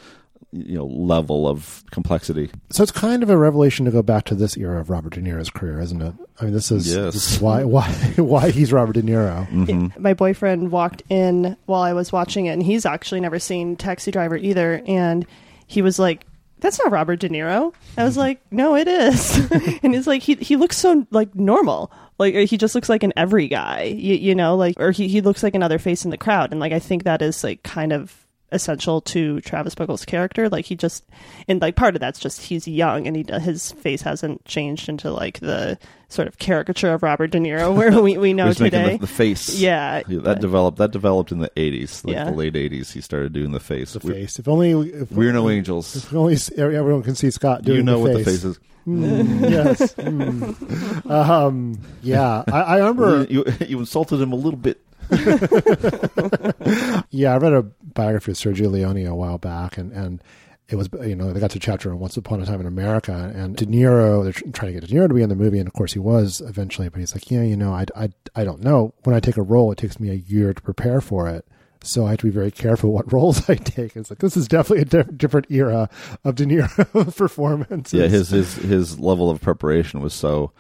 [0.53, 2.51] you know level of complexity.
[2.70, 5.20] So it's kind of a revelation to go back to this era of Robert De
[5.22, 6.14] Niro's career, isn't it?
[6.40, 7.14] I mean, this is, Yes.
[7.14, 9.49] this is why why why he's Robert De Niro.
[9.49, 10.03] Mm-hmm.
[10.03, 14.11] my boyfriend walked in while I was watching it, and he's actually never seen Taxi
[14.11, 14.83] Driver either.
[14.87, 15.27] And
[15.66, 16.26] he was like,
[16.61, 19.50] "That's not Robert De Niro." I was like, "No, it is."
[19.83, 21.92] and he's like, "He he looks so like normal.
[22.18, 25.09] Like uh, he just looks like an every guy, you, you know, like or he
[25.09, 27.62] he looks like another face in the crowd." And like I think that is like
[27.62, 30.48] kind of essential to Travis Bickle's character.
[30.48, 31.04] Like he just,
[31.48, 35.11] and like part of that's just he's young and he his face hasn't changed into
[35.11, 35.78] like the
[36.09, 38.92] sort of caricature of Robert De Niro where we, we know He's today.
[38.92, 39.59] the, the face.
[39.59, 40.78] Yeah, that but- developed.
[40.78, 42.24] That developed in the eighties, like Yeah.
[42.26, 42.92] the late eighties.
[42.92, 43.94] He started doing the face.
[43.94, 44.38] The We- face.
[44.38, 45.96] If only if, We're no angels.
[45.96, 48.42] If only everyone can see Scott doing You know the what the face.
[48.42, 48.61] face is.
[48.87, 49.94] Mm, yes.
[49.94, 51.11] Mm.
[51.11, 53.26] Um, yeah, I, I remember.
[53.28, 54.80] You, you insulted him a little bit.
[57.11, 57.64] Yeah, I read a
[57.96, 60.22] biography of Sergio Leone a while back, and and
[60.68, 63.32] it was you know they got to chapter on Once Upon a Time in America,
[63.35, 65.66] and De Niro they're trying to get De Niro to be in the movie, and
[65.66, 68.62] of course he was eventually, but he's like, yeah, you know, I I I don't
[68.62, 68.94] know.
[69.04, 71.46] When I take a role, it takes me a year to prepare for it.
[71.82, 73.96] So I have to be very careful what roles I take.
[73.96, 75.88] It's like this is definitely a diff- different era
[76.24, 77.92] of De Niro performance.
[77.92, 80.52] Yeah, his his his level of preparation was so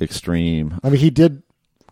[0.00, 0.78] extreme.
[0.84, 1.42] I mean, he did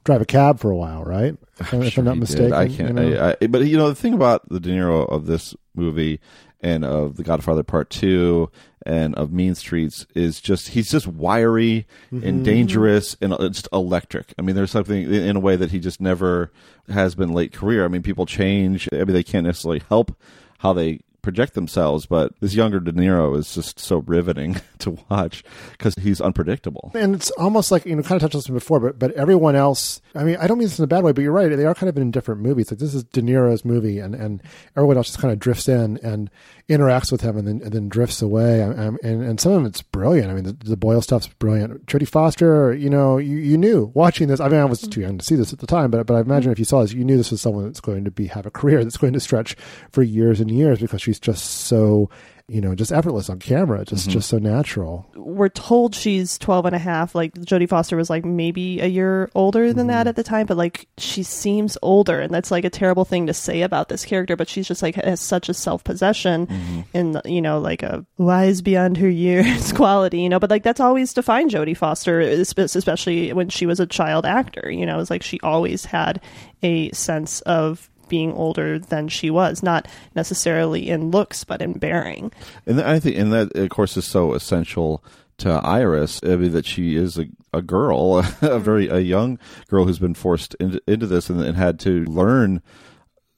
[0.04, 1.36] drive a cab for a while, right?
[1.60, 2.50] If I'm, if Sure I'm not he did.
[2.50, 2.52] mistaken.
[2.52, 2.78] I can't.
[2.98, 3.26] you know?
[3.28, 6.18] I, I, but you know the thing about the De Niro of this movie
[6.60, 8.50] and of The Godfather Part Two
[8.84, 12.24] and of Mean Streets is just he's just wiry Mhm.
[12.26, 14.34] and dangerous and uh, just electric.
[14.38, 16.50] I mean, there's something in in a way that he just never
[16.88, 17.84] has been late career.
[17.84, 18.88] I mean, people change.
[18.92, 20.16] I mean, they can't necessarily help
[20.58, 25.42] how they project themselves, but this younger De Niro is just so riveting to watch
[25.72, 26.92] because he's unpredictable.
[26.94, 29.56] and it's almost like you know, kind of touched on this before, but but everyone
[29.56, 30.00] else.
[30.14, 31.48] I mean, I don't mean this in a bad way, but you're right.
[31.48, 32.70] They are kind of in different movies.
[32.70, 34.42] Like this is De Niro's movie, and and
[34.76, 36.30] everyone else just kind of drifts in and
[36.68, 38.60] interacts with him, and then and then drifts away.
[38.60, 40.30] And and, and some of it's brilliant.
[40.30, 41.86] I mean, the, the Boyle stuff's brilliant.
[41.86, 44.40] Jodie Foster, you know, you, you knew watching this.
[44.40, 46.20] I mean, I was too young to see this at the time, but but I
[46.20, 48.46] imagine if you saw this, you knew this was someone that's going to be have
[48.46, 49.56] a career that's going to stretch
[49.90, 52.08] for years and years because she's just so
[52.46, 54.12] you know just effortless on camera, just Mhm.
[54.12, 55.06] just so natural.
[55.16, 59.30] we're told she's 12 and a half like jodie foster was like maybe a year
[59.34, 62.70] older than that at the time but like she seems older and that's like a
[62.70, 66.84] terrible thing to say about this character but she's just like has such a self-possession
[66.92, 70.80] and you know like a wise beyond her years quality you know but like that's
[70.80, 75.22] always defined jodie foster especially when she was a child actor you know it's like
[75.22, 76.20] she always had
[76.62, 82.32] a sense of being older than she was not necessarily in looks but in bearing
[82.66, 85.04] And I think, and that of course is so essential
[85.38, 86.20] to Iris.
[86.22, 88.62] I mean, that she is a, a girl, a mm-hmm.
[88.62, 89.38] very a young
[89.68, 92.62] girl who's been forced into, into this and, and had to learn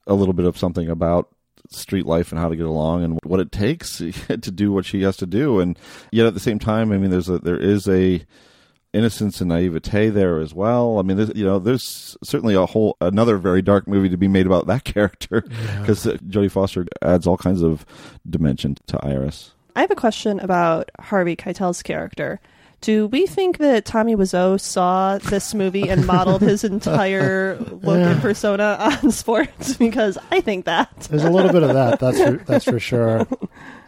[0.06, 1.28] a little bit of something about
[1.68, 3.98] street life and how to get along and what it takes
[4.28, 5.60] to do what she has to do.
[5.60, 5.78] And
[6.12, 8.24] yet at the same time, I mean, there's a there is a
[8.96, 10.98] innocence and naivete there as well.
[10.98, 14.46] I mean, you know, there's certainly a whole another very dark movie to be made
[14.46, 15.42] about that character
[15.80, 17.84] because uh, Jodie Foster adds all kinds of
[18.28, 19.52] dimension to Iris.
[19.74, 22.40] I have a question about Harvey Keitel's character.
[22.82, 28.10] Do we think that Tommy Wiseau saw this movie and modeled his entire look Yeah.
[28.12, 29.76] and persona on sports?
[29.76, 30.94] Because I think that.
[31.10, 31.98] There's a little bit of that.
[32.00, 33.26] That's for, that's for sure.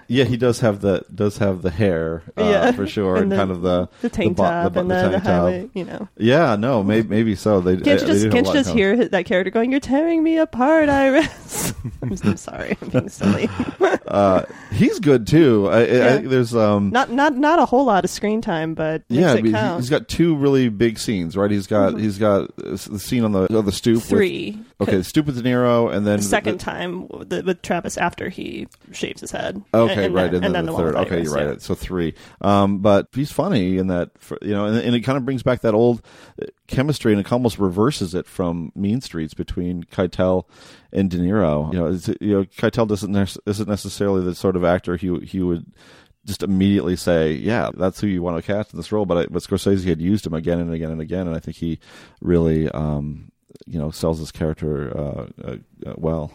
[0.08, 2.72] Yeah, he does have the does have the hair uh, Yeah.
[2.72, 4.94] for sure, And and, the- kind of the the tank bo- top bo- and the-
[5.10, 5.24] the tank
[5.64, 5.70] top.
[5.74, 6.08] you know.
[6.16, 7.60] Yeah, no, maybe maybe so.
[7.60, 10.88] They Can't you just, can't you just hear that character going, You're tearing me apart,
[10.88, 11.74] Iris?
[12.02, 13.48] I'm, I'm sorry, I'm being silly.
[14.08, 14.42] Uh,
[14.72, 15.68] he's good too.
[15.70, 19.02] I, I, I there's um not not not a whole lot of screen time, but
[19.08, 21.50] yeah, it he- he's got two really big scenes, right?
[21.50, 23.96] He's got he's got uh, the scene on the on the stoop.
[23.96, 24.58] with- Three.
[24.80, 28.28] Okay, Stupid De Niro, and then the the- second the- time with, with Travis after
[28.28, 29.62] he shaves his head.
[29.74, 30.94] Okay, and, right, then, and, then, the, one third.
[30.96, 31.46] Okay, you're right.
[31.46, 31.54] yeah.
[31.58, 32.14] So three.
[32.40, 34.10] Um, but he's funny in that,
[34.42, 36.02] you know, and, and it kind of brings back that old
[36.40, 40.44] uh, chemistry, and it almost reverses it from Mean Streets between Keitel
[40.92, 41.72] and De Niro.
[41.72, 45.42] You know, it's, you know, Keitel doesn't isn't necessarily the sort of actor he he
[45.42, 45.66] would
[46.24, 49.26] just immediately say, "Yeah, that's who you want to cast in this role." But I,
[49.30, 51.78] but Scorsese had used him again and again and again, and I think he
[52.20, 53.32] really, um,
[53.66, 55.56] you know, sells his character uh, uh,
[55.86, 56.32] uh, well.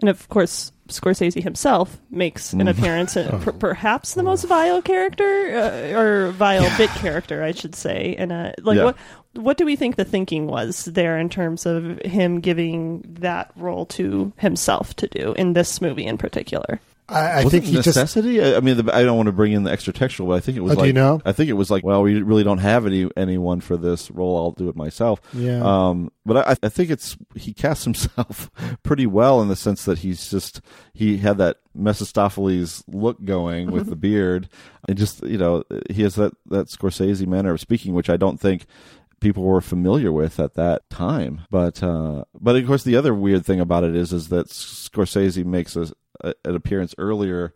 [0.00, 2.70] And of course, Scorsese himself makes an Mm.
[2.70, 5.24] appearance in per- perhaps the most vile character,
[5.56, 8.14] uh, or vile bit character, I should say.
[8.18, 8.84] And uh, like, Yeah.
[8.84, 8.96] what
[9.34, 13.86] what do we think the thinking was there in terms of him giving that role
[13.86, 16.80] to himself to do in this movie in particular?
[17.08, 18.42] I, I think it he just necessity.
[18.42, 20.40] I I mean, the, I don't want to bring in the extra textual, but I
[20.40, 21.20] think it was Oh, do like you know?
[21.24, 24.36] I think it was like, well, we really don't have any anyone for this role.
[24.36, 25.20] I'll do it myself.
[25.32, 25.62] Yeah.
[25.62, 28.50] Um, but I, I think it's he casts himself
[28.82, 30.60] pretty well in the sense that he's just
[30.92, 34.48] he had that Mephistopheles look going with the beard,
[34.88, 38.38] and just you know he has that that Scorsese manner of speaking, which I don't
[38.38, 38.66] think
[39.22, 41.42] people were familiar with at that time.
[41.50, 45.44] But uh, but of course, the other weird thing about it is is that Scorsese
[45.44, 47.54] makes a, a, an appearance earlier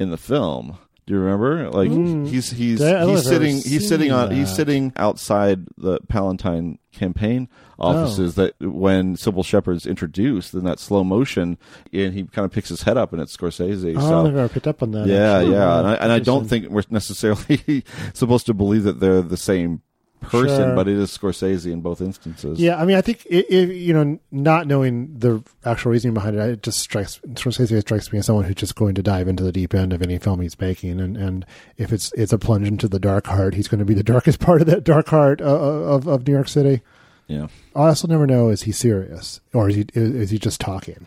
[0.00, 0.78] in the film.
[1.06, 1.68] Do you remember?
[1.70, 2.26] Like Mm.
[2.26, 5.98] he's he's I he's if I've ever sitting he's sitting on he's sitting outside the
[6.08, 7.88] Palantine campaign Oh.
[7.88, 11.58] offices that when Cybill Shepherd's introduced in that slow motion
[11.92, 13.96] and he kind of picks his head up and it's Scorsese.
[13.98, 15.06] Oh, so I've never picked up on that.
[15.06, 15.52] yeah, actually.
[15.52, 19.36] yeah, and I, and I don't think we're necessarily supposed to believe that they're the
[19.36, 19.82] same
[20.24, 20.74] person, Sure.
[20.74, 22.60] but it is Scorsese in both instances.
[22.60, 26.36] Yeah, I mean, I think i if you know, not knowing the actual reasoning behind
[26.36, 29.42] it, it just strikes Scorsese strikes me as someone who's just going to dive into
[29.44, 32.66] the deep end of any film he's making, and and if it's it's a plunge
[32.68, 35.40] into the dark heart, he's going to be the darkest part of that dark heart
[35.40, 36.82] uh, of of New York City.
[37.26, 37.46] Yeah.
[37.74, 41.06] I also never know is he serious or is he is, is he just talking?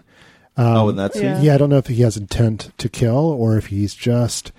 [0.58, 1.40] Um, Oh, and that's Yeah.
[1.40, 1.54] yeah.
[1.54, 4.52] I don't know if he has intent to kill or if he's just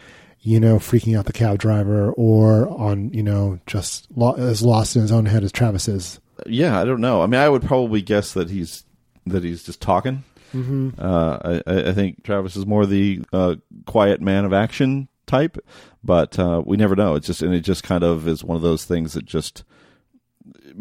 [0.48, 4.96] you know freaking out the cab driver or on you know just lo- as lost
[4.96, 6.20] in his own head as Travis is.
[6.46, 7.22] yeah, I don't know.
[7.22, 8.84] I mean, I would probably guess that he's
[9.26, 10.24] that he's just talking.
[10.54, 10.94] Mhm.
[10.98, 13.56] Uh, I- I, I think Travis is more the uh,
[13.87, 15.58] quiet man of action type,
[16.02, 17.14] but uh, we never know.
[17.16, 19.64] It's just and it just kind of is one of those things that just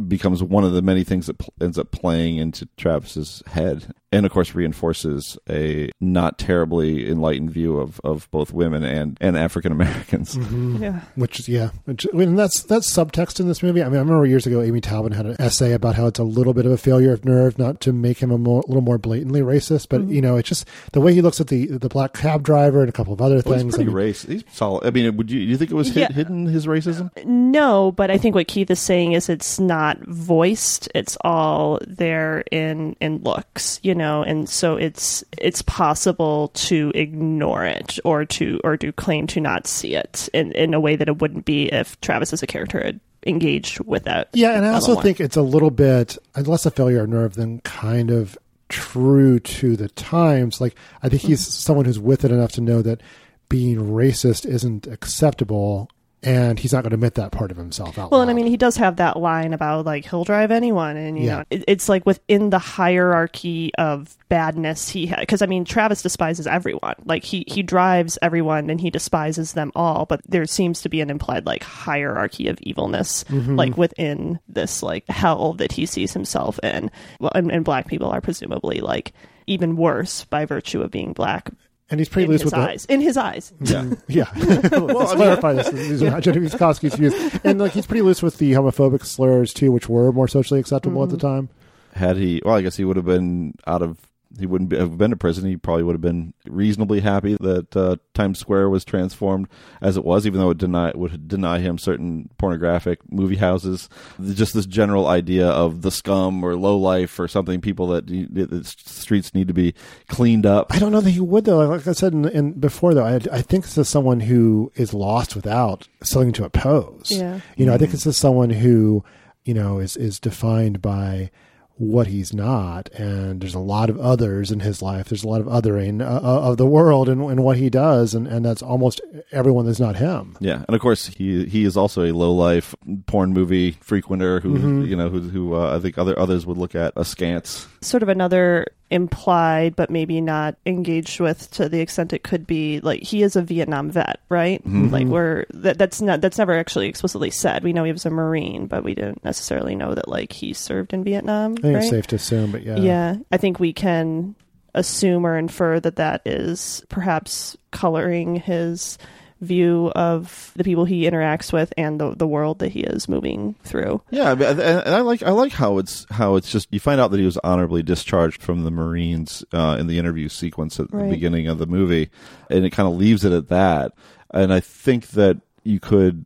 [0.07, 4.25] becomes one of the many things that pl- ends up playing into Travis's head, and
[4.25, 9.71] of course reinforces a not terribly enlightened view of, of both women and, and African
[9.71, 10.35] Americans.
[10.35, 10.83] Mm-hmm.
[10.83, 11.01] Yeah.
[11.15, 13.81] Which is yeah, which, I mean that's that's subtext in this movie.
[13.81, 16.23] I mean, I remember years ago, Amy Taubin had an essay about how it's a
[16.23, 18.97] little bit of a failure of nerve not to make him a more, little more
[18.97, 20.13] blatantly racist, but mm-hmm.
[20.13, 22.89] you know, it's just the way he looks at the the black cab driver and
[22.89, 23.75] a couple of other Well, he's things.
[23.75, 24.23] pretty I mean, race.
[24.23, 24.85] He's solid.
[24.85, 25.39] I mean, would you?
[25.39, 26.11] Do you think it was hid, Yeah.
[26.13, 27.11] hidden his racism?
[27.17, 30.89] Uh, no, but I think what Keith is saying is it's not voiced.
[30.95, 37.65] It's all there in in looks, you know, and so it's it's possible to ignore
[37.65, 41.07] it or to or to claim to not see it in in a way that
[41.07, 44.29] it wouldn't be if Travis as a character had engaged with that.
[44.33, 45.03] Yeah, and I also more.
[45.03, 48.37] think it's a little bit less a failure of nerve than kind of
[48.69, 50.61] true to the times.
[50.61, 51.51] Like I think he's mm-hmm.
[51.51, 53.01] someone who's with it enough to know that
[53.49, 55.89] being racist isn't acceptable,
[56.23, 58.29] and he's not going to admit that part of himself out Well, loud.
[58.29, 61.25] and I mean, he does have that line about like he'll drive anyone, and you
[61.25, 61.35] Yeah.
[61.37, 65.13] know, it, it's like within the hierarchy of badness he.
[65.19, 66.95] Because I mean, Travis despises everyone.
[67.05, 70.05] Like he he drives everyone, and he despises them all.
[70.05, 73.57] But there seems to be an implied like hierarchy of evilness, Mhm.
[73.57, 76.89] like within this like hell that he sees himself in.
[77.19, 79.13] Well, and, and black people are presumably like
[79.45, 81.51] even worse by virtue of being black.
[81.89, 82.85] And he's pretty in loose his with eyes.
[82.85, 83.53] In his eyes.
[83.61, 83.93] Yeah.
[84.07, 84.29] Yeah.
[84.35, 85.69] Let's clarify this.
[85.69, 87.13] These are not Genevieve Koski's views.
[87.43, 91.03] And like he's pretty loose with the homophobic slurs too, which were more socially acceptable
[91.03, 91.27] at the mm-hmm.
[91.27, 91.49] time.
[91.93, 92.41] Had he?
[92.43, 93.97] Well, I guess he would have been out of
[94.39, 95.45] he wouldn't be, have been to prison.
[95.45, 99.47] He probably would have been reasonably happy that uh, Times Square was transformed
[99.81, 103.89] as it was, even though it deny would deny him certain pornographic movie houses.
[104.33, 107.61] Just this general idea of the scum or low life or something.
[107.61, 109.73] People that the streets need to be
[110.07, 110.73] cleaned up.
[110.73, 111.67] I don't know that he would though.
[111.67, 114.93] Like I said in, in before though, I, I think this is someone who is
[114.93, 117.11] lost without something to oppose.
[117.11, 117.39] Yeah.
[117.55, 119.03] You know, I think this is someone who
[119.45, 121.31] you know is is defined by
[121.79, 125.09] what he's not and there's a lot of others in his life.
[125.09, 128.15] There's a lot of othering uh, uh, of the world and, and what he does
[128.15, 128.99] and, and that's almost
[129.31, 130.35] everyone that's not him.
[130.39, 132.73] Yeah and of course he he is also a low life
[133.05, 134.87] porn movie frequenter who Mhm.
[134.87, 137.67] you know who, who uh, i think other others would look at askance.
[137.81, 142.79] Sort of another implied but maybe not engaged with to the extent it could be
[142.79, 144.63] like he is a Vietnam vet, right?
[144.65, 144.91] Mhm.
[144.91, 147.63] Like we're that, that's not that's never actually explicitly said.
[147.63, 150.93] We know he was a Marine, but we didn't necessarily know that like he served
[150.93, 151.53] in Vietnam.
[151.57, 151.83] I think right?
[151.83, 154.35] it's safe to assume but yeah Yeah, I think we can
[154.73, 158.97] assume or infer that that is perhaps coloring his
[159.41, 163.55] view of the people he interacts with and the the world that he is moving
[163.63, 164.01] through.
[164.09, 166.99] Yeah, I and and I like I like how it's how it's just you find
[166.99, 170.91] out that he was honorably discharged from the Marines uh, in the interview sequence at
[170.91, 171.03] Right.
[171.05, 172.09] the beginning of the movie,
[172.49, 173.93] and it kind of leaves it at that.
[174.33, 176.25] And I think that you could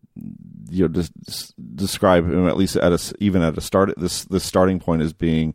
[0.70, 1.12] you know just
[1.76, 5.14] describe him at least at a even at a start this this starting point as
[5.14, 5.54] being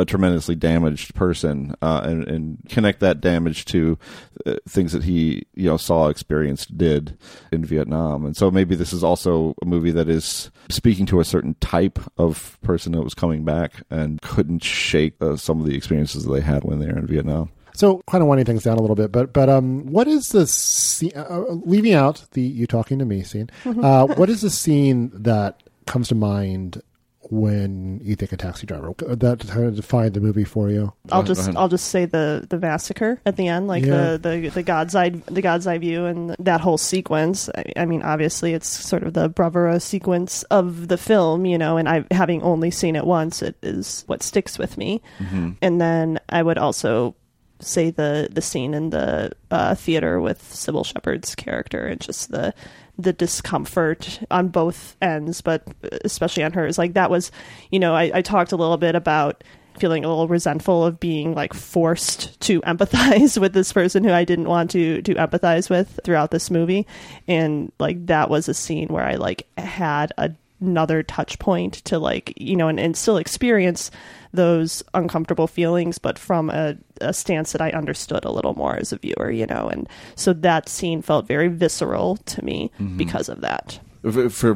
[0.00, 3.98] a tremendously damaged person uh, and, and connect that damage to
[4.46, 7.16] uh, things that he you know saw experienced did
[7.52, 11.24] in Vietnam and so maybe this is also a movie that is speaking to a
[11.24, 15.76] certain type of person that was coming back and couldn't shake uh, some of the
[15.76, 18.78] experiences that they had when they were in Vietnam So, kind of winding things down
[18.78, 21.12] a little bit, but but um, what is the scene?
[21.14, 23.48] Uh, leaving out the you talking to me scene.
[23.64, 23.84] Mhm.
[23.84, 26.82] Uh, what is the scene that comes to mind
[27.30, 28.92] when you think a taxi driver?
[28.98, 30.92] That kind of defined the movie for you.
[31.12, 34.16] I'll just I'll just say the the massacre at the end, like Yeah.
[34.16, 37.48] the, the the God's eye the God's eye view and that whole sequence.
[37.56, 41.76] I, I mean, obviously, it's sort of the bravura sequence of the film, you know.
[41.76, 45.00] And I having only seen it once, it is what sticks with me.
[45.20, 45.56] Mhm.
[45.62, 47.14] And then I would also
[47.60, 52.54] say the the scene in the uh, theater with Cybill Shepherd's character and just the
[53.02, 55.62] the discomfort on both ends, but
[56.04, 56.78] especially on hers.
[56.78, 57.30] Like that was,
[57.70, 59.42] you know, I, I talked a little bit about
[59.78, 64.24] feeling a little resentful of being like forced to empathize with this person who I
[64.24, 66.86] didn't want to to empathize with throughout this movie,
[67.26, 71.98] and like that was a scene where I like had a another touch point to
[71.98, 73.90] like you know and, and still experience
[74.32, 78.92] those uncomfortable feelings but from a, a stance that i understood a little more as
[78.92, 82.96] a viewer you know and so that scene felt very visceral to me Mhm.
[82.96, 83.80] because of that.
[84.02, 84.54] For, for,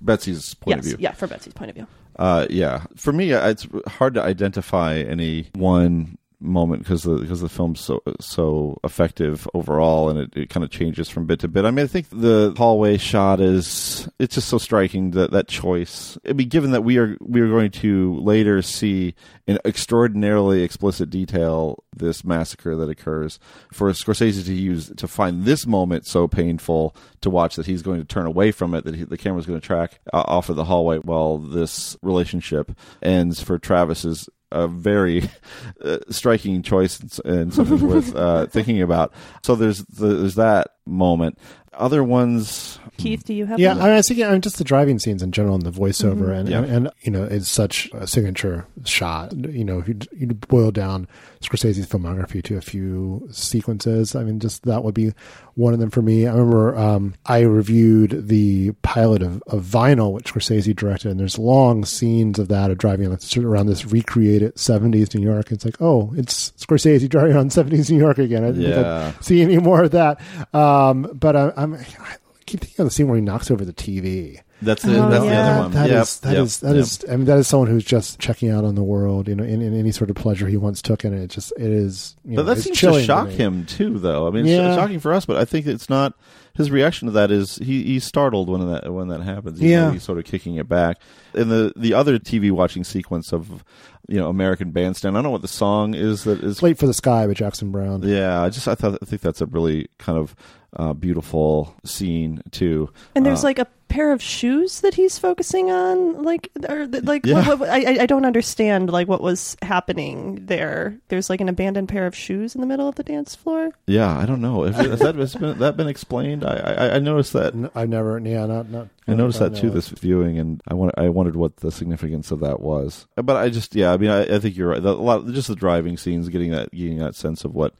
[0.00, 1.02] Betsy's point yes of view.
[1.04, 1.86] yeah for betsy's point of view.
[2.16, 7.48] Uh, yeah, for me, it's hard to identify any one moment because the because the
[7.48, 11.64] film's so so effective overall, and it, it kind of changes from bit to bit.
[11.64, 16.18] I mean, I think the hallway shot is it's just so striking that that choice.
[16.28, 19.14] I mean, given that we are we are going to later see
[19.46, 23.38] in extraordinarily explicit detail this massacre that occurs,
[23.72, 28.00] for Scorsese to use to find this moment so painful to watch that he's going
[28.00, 30.56] to turn away from it, that he, the camera's going to track uh, off of
[30.56, 32.72] the hallway while this relationship
[33.02, 35.28] ends for Travis is a very
[35.84, 39.12] uh, striking choice and, and something worth uh, thinking about.
[39.42, 41.38] So there's the, there's that moment.
[41.72, 43.78] Other ones, keith do you have Yeah, one?
[43.80, 45.72] I, mean, I was thinking I mean, just the driving scenes in general and the
[45.72, 46.38] voiceover, Mhm.
[46.38, 46.58] and, Yeah.
[46.62, 49.32] and and you know, it's such a signature shot.
[49.36, 51.08] You know, if you you boil down
[51.42, 55.14] Scorsese's filmography to a few sequences, I mean, just that would be
[55.56, 56.26] one of them for me.
[56.26, 61.38] I remember um, I reviewed the pilot of, of Vinyl, which Scorsese directed, and there's
[61.38, 65.50] long scenes of that of driving around this recreated '70s New York.
[65.52, 68.44] It's like, oh, it's Scorsese driving around '70s New York again.
[68.44, 69.12] I didn't Yeah.
[69.20, 70.20] see any more of that.
[70.52, 71.74] Um, but I, I'm.
[71.74, 74.40] I keep thinking of the scene where he knocks over the TV.
[74.64, 75.50] That's the Oh, that's the yeah.
[75.50, 75.70] other one.
[75.72, 76.82] That Yep, is that yep, is that yep.
[76.82, 79.44] is- I mean that is someone who's just checking out on the world, you know,
[79.44, 81.22] in, in any sort of pleasure he once took in it.
[81.22, 82.16] It just it is.
[82.24, 83.34] You But know, that seems to shock me.
[83.34, 84.26] him too, though.
[84.26, 84.68] I mean, Yeah.
[84.68, 86.14] it's shocking for us, but I think it's not.
[86.56, 89.58] His reaction to that is he, he's startled when that when that happens.
[89.58, 89.90] He's, Yeah.
[89.92, 90.98] he's sort of kicking it back.
[91.34, 93.64] In the the other TV watching sequence of
[94.06, 96.62] you know American Bandstand, I don't know what the song is that is.
[96.62, 98.02] Late for the Sky by Jackson Browne.
[98.04, 100.36] Yeah, I just I thought I think that's a really kind of
[100.76, 102.88] uh, beautiful scene too.
[103.16, 106.22] And there's Uh, like a pair of shoes that he's focusing on?
[106.22, 107.46] Like, or like, Yeah.
[107.46, 110.98] what, what, I, I don't understand like what was happening there.
[111.08, 113.70] There's like an abandoned pair of shoes in the middle of the dance floor.
[113.86, 114.62] Yeah, I don't know.
[114.64, 116.44] Has, has that has been, that been explained?
[116.44, 117.70] I, I I noticed that.
[117.74, 118.88] I never, yeah, not not.
[119.06, 122.40] I noticed that too this viewing, and I want I wondered what the significance of
[122.40, 123.06] that was.
[123.16, 124.82] But I just yeah, I mean I, I think you're right.
[124.82, 127.74] The, a lot just the driving scenes, getting that getting that sense of what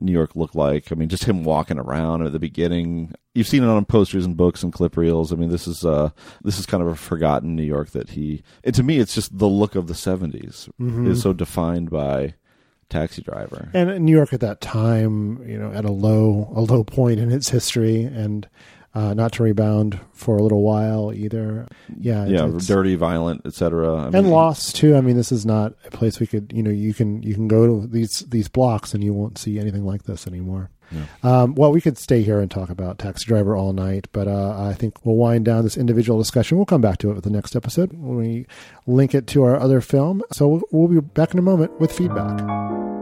[0.00, 0.90] New York looked like.
[0.92, 3.12] I mean, just him walking around at the beginning.
[3.34, 5.32] You've seen it on posters and books and clip reels.
[5.32, 6.10] I mean, this is uh
[6.42, 8.42] this is kind of a forgotten New York that he.
[8.64, 11.08] And to me, it's just the look of the 70s Mhm.
[11.08, 12.34] is so defined by
[12.88, 13.68] Taxi Driver.
[13.74, 17.32] And New York at that time, you know, at a low a low point in
[17.32, 18.48] its history, and
[18.96, 21.68] uh, not to rebound for a little while either.
[21.98, 24.10] Yeah, yeah, dirty, violent, etc.
[24.14, 24.96] and lost too.
[24.96, 27.46] I mean, this is not a place we could, you know, you can you can
[27.46, 30.70] go to these these blocks and you won't see anything like this anymore.
[31.22, 34.56] Um, well, we could stay here and talk about Taxi Driver all night, but uh,
[34.56, 36.56] I think we'll wind down this individual discussion.
[36.56, 38.46] We'll come back to it with the next episode when we
[38.86, 40.22] link it to our other film.
[40.32, 42.95] So we'll, we'll be back in a moment with feedback.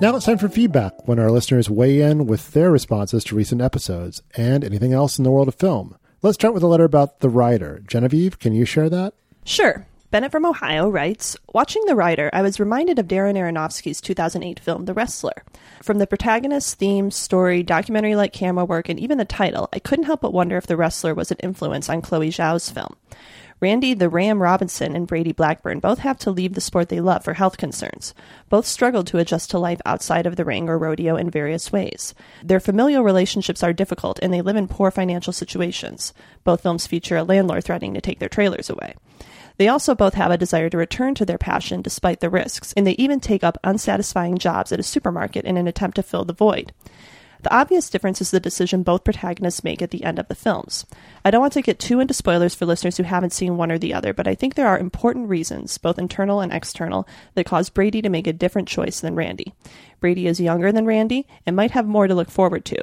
[0.00, 3.60] Now it's time for feedback when our listeners weigh in with their responses to recent
[3.60, 5.96] episodes and anything else in the world of film.
[6.22, 7.82] Let's start with a letter about The Rider.
[7.84, 9.14] Genevieve, can you share that?
[9.44, 9.88] Sure.
[10.12, 14.84] Bennett from Ohio writes Watching The Rider, I was reminded of Darren Aronofsky's 2008 film,
[14.84, 15.42] The Wrestler.
[15.82, 20.06] From the protagonist's theme, story, documentary like camera work, and even the title, I couldn't
[20.06, 22.94] help but wonder if The Wrestler was an influence on Chloe Zhao's film.
[23.60, 27.24] Randy the Ram Robinson and Brady Blackburn both have to leave the sport they love
[27.24, 28.14] for health concerns.
[28.48, 32.14] Both struggled to adjust to life outside of the ring or rodeo in various ways.
[32.44, 36.14] Their familial relationships are difficult and they live in poor financial situations.
[36.44, 38.94] Both films feature a landlord threatening to take their trailers away.
[39.56, 42.86] They also both have a desire to return to their passion despite the risks, and
[42.86, 46.32] they even take up unsatisfying jobs at a supermarket in an attempt to fill the
[46.32, 46.72] void.
[47.42, 50.84] The obvious difference is the decision both protagonists make at the end of the films.
[51.24, 53.78] I don't want to get too into spoilers for listeners who haven't seen one or
[53.78, 57.70] the other, but I think there are important reasons, both internal and external, that cause
[57.70, 59.54] Brady to make a different choice than Randy.
[60.00, 62.82] Brady is younger than Randy and might have more to look forward to.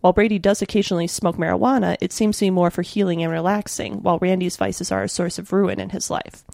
[0.00, 4.02] While Brady does occasionally smoke marijuana, it seems to be more for healing and relaxing,
[4.02, 6.44] while Randy's vices are a source of ruin in his life.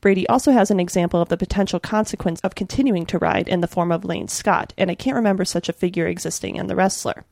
[0.00, 3.66] Brady also has an example of the potential consequence of continuing to ride in the
[3.66, 7.24] form of Lane Scott, and I can't remember such a figure existing in The Wrestler.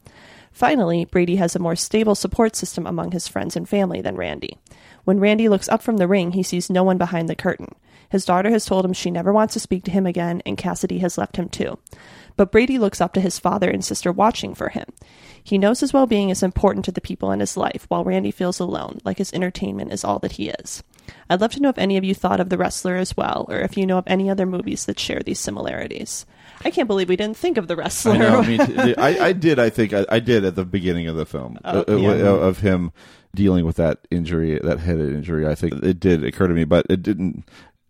[0.53, 4.57] Finally, Brady has a more stable support system among his friends and family than Randy.
[5.05, 7.75] When Randy looks up from the ring, he sees no one behind the curtain.
[8.09, 11.01] His daughter has told him she never wants to speak to him again, and Cassidy
[11.01, 11.79] has left him too.
[12.37, 14.87] But Brady looks up to his father and sister watching for him.
[15.47, 18.32] He knows his well being is important to the people in his life, while Randy
[18.32, 20.82] feels alone, like his entertainment is all that he is.
[21.30, 23.61] I'd love to know if any of you thought of The Wrestler as well, or
[23.61, 26.26] if you know of any other movies that share these similarities.
[26.64, 28.14] I can't believe we didn't think of The Wrestler.
[28.14, 28.42] I know.
[28.42, 28.94] Me too.
[28.99, 29.61] I, I did.
[29.61, 32.26] I think I, I did at the beginning of the film Oh, uh, uh, yeah.
[32.26, 32.90] of him
[33.32, 35.47] dealing with that injury, that head injury.
[35.47, 37.44] I think it did occur to me, but it didn't.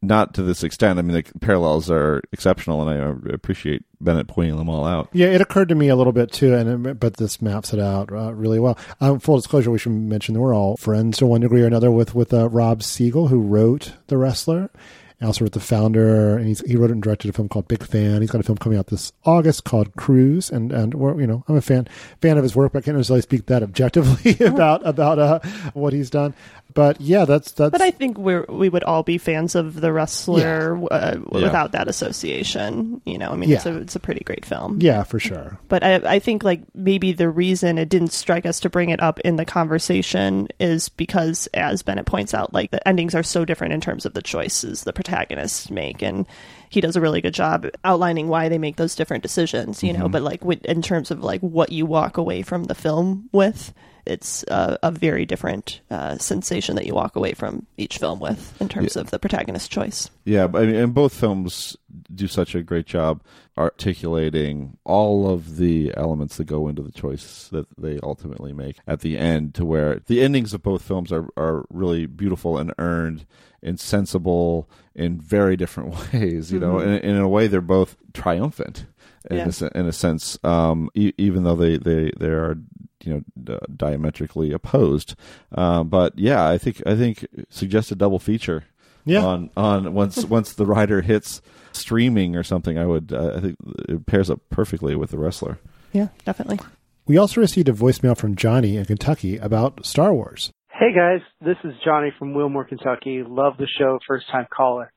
[0.07, 0.99] Not to this extent.
[0.99, 5.09] I mean, the parallels are exceptional, and I uh, appreciate Bennett pointing them all out.
[5.13, 7.81] Yeah, it occurred to me a little bit too, and it- but this maps it
[7.81, 8.79] out uh, really well.
[9.01, 11.91] Um, full disclosure, we should mention that we're all friends to one degree or another
[11.91, 14.71] with with uh, Rob Siegel, who wrote The Wrestler.
[15.19, 17.83] And also wrote the founder, and he's, he wrote and directed a film called Big
[17.83, 18.21] Fan.
[18.21, 21.43] He's got a film coming out this August called Cruise, and and we're, you know
[21.49, 21.89] I'm a fan
[22.21, 25.39] fan of his work, but I can't necessarily speak that objectively about about uh,
[25.73, 26.35] what he's done.
[26.75, 27.71] But yeah, that's that's.
[27.73, 31.43] But I think we're we would all be fans of the wrestler uh, Yeah.
[31.45, 33.01] without that association.
[33.07, 34.79] You know, I mean, it's a it's a pretty great film.
[34.83, 35.59] yeah, for sure.
[35.69, 39.01] But I, I think like maybe the reason it didn't strike us to bring it
[39.03, 43.47] up in the conversation is because, as Bennett points out, like the endings are so
[43.47, 46.27] different in terms of the choices the protagonists make, and
[46.69, 49.83] he does a really good job outlining why they make those different decisions.
[49.83, 50.13] You know, Mhm.
[50.13, 53.73] but like in terms of like what you walk away from the film with.
[54.09, 58.55] It's a, a very different uh, sensation that you walk away from each film with
[58.63, 59.01] in terms Yeah.
[59.03, 60.11] of the protagonist choice.
[60.25, 61.77] Yeah, but I mean, and both films
[62.15, 63.21] do such a great job
[63.59, 69.01] articulating all of the elements that go into the choice that they ultimately make at
[69.01, 73.27] the end, to where the endings of both films are, are really beautiful and earned
[73.67, 76.51] and sensible in very different ways.
[76.53, 76.83] You know, Mhm.
[76.83, 78.87] and, and in a way, they're both triumphant
[79.31, 79.51] in, Yeah.
[79.61, 82.57] a, in a sense, um, e- even though they, they, they are
[83.05, 85.15] you know d- diametrically opposed.
[85.53, 88.65] Uh, but yeah, I think I think suggested double feature.
[89.05, 89.25] Yeah.
[89.25, 91.41] On on once once the rider hits
[91.73, 93.57] streaming or something, I would uh, I think
[93.89, 95.59] it pairs up perfectly with the wrestler.
[95.93, 96.59] Yeah, definitely.
[97.07, 100.51] We also received a voicemail from Johnny in Kentucky about Star Wars.
[100.79, 103.23] Hey guys, this is Johnny from Wilmore, Kentucky.
[103.27, 104.93] Love the show, first time caller.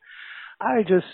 [0.60, 1.06] I just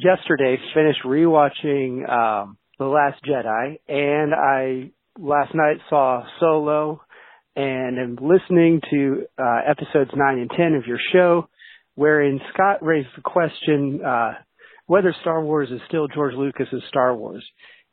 [0.00, 7.00] yesterday finished rewatching um, The Last Jedi, and I last night saw Solo,
[7.56, 11.48] and am listening to uh, episodes nine and ten of your show,
[11.96, 14.34] wherein Scott raised the question uh,
[14.86, 17.44] whether Star Wars is still George Lucas's Star Wars,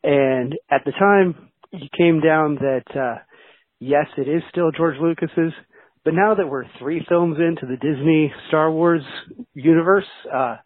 [0.04, 3.18] and at the time you came down that uh,
[3.80, 5.52] yes, it is still George Lucas's.
[6.04, 9.02] But now that we're three films into the Disney Star Wars
[9.54, 10.56] universe, uh,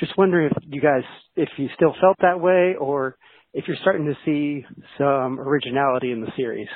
[0.00, 1.04] just wondering if you guys,
[1.36, 3.16] if you still felt that way or
[3.54, 4.66] if you're starting to see
[4.98, 6.68] some originality in the series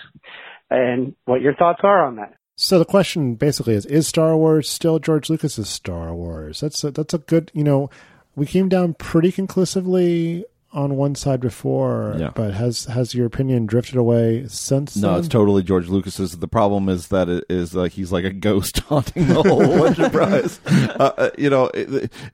[0.71, 2.35] and what your thoughts are on that.
[2.57, 6.61] So the question basically is: Is Star Wars still George Lucas's Star Wars?
[6.61, 7.51] That's a, that's a good.
[7.55, 7.91] You know,
[8.35, 12.31] we came down pretty conclusively on one side before, Yeah.
[12.35, 14.97] but has has your opinion drifted away since?
[14.97, 15.21] No, then?
[15.21, 16.39] it's totally George Lucas's.
[16.39, 20.61] The problem is that it is like he's like a ghost haunting the whole enterprise.
[20.67, 21.71] Uh, uh, you know,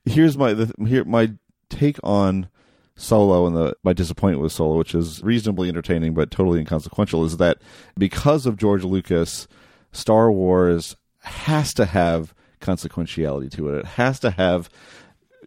[0.04, 1.32] here's my the, here my
[1.68, 2.48] take on
[2.96, 7.36] Solo and the my disappointment with Solo, which is reasonably entertaining but totally inconsequential, is
[7.36, 7.58] that
[7.96, 9.46] because of George Lucas,
[9.92, 13.78] Star Wars has to have consequentiality to it.
[13.80, 14.68] It has to have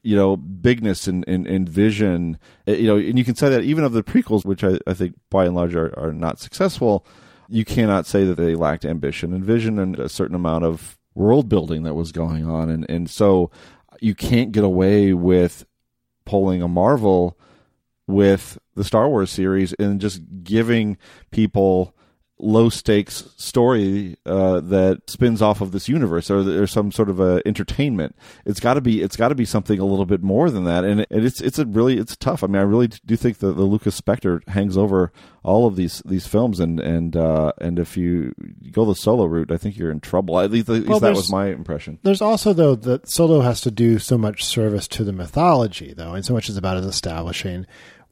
[0.05, 2.37] you know bigness and, and, and vision.
[2.67, 4.93] Uh, you know and you can say that even of the prequels which i, I
[4.93, 7.05] think by and large are, are not successful
[7.47, 11.49] you cannot say that they lacked ambition and vision and a certain amount of world
[11.49, 12.69] building that was going on.
[12.69, 13.51] And and so
[14.01, 15.65] you can't get away with
[16.25, 17.37] pulling a marvel
[18.07, 20.97] with the star wars series and just giving
[21.31, 21.94] people
[22.45, 27.19] low stakes story uh, that spins off of this universe or there's some sort of
[27.19, 28.15] a entertainment.
[28.45, 30.85] It's got to be it's got to be something a little bit more than that
[30.85, 32.43] and, and it's it's a really it's tough.
[32.43, 35.11] I mean i really do think that the lucas specter hangs over
[35.43, 38.33] all of these these films and and uh and if you
[38.71, 40.39] go the solo route i think you're in trouble.
[40.39, 41.99] At least, at least Well, that was my impression.
[42.03, 46.13] There's also though that Solo has to do so much service to the mythology though,
[46.13, 47.65] and so much is about establishing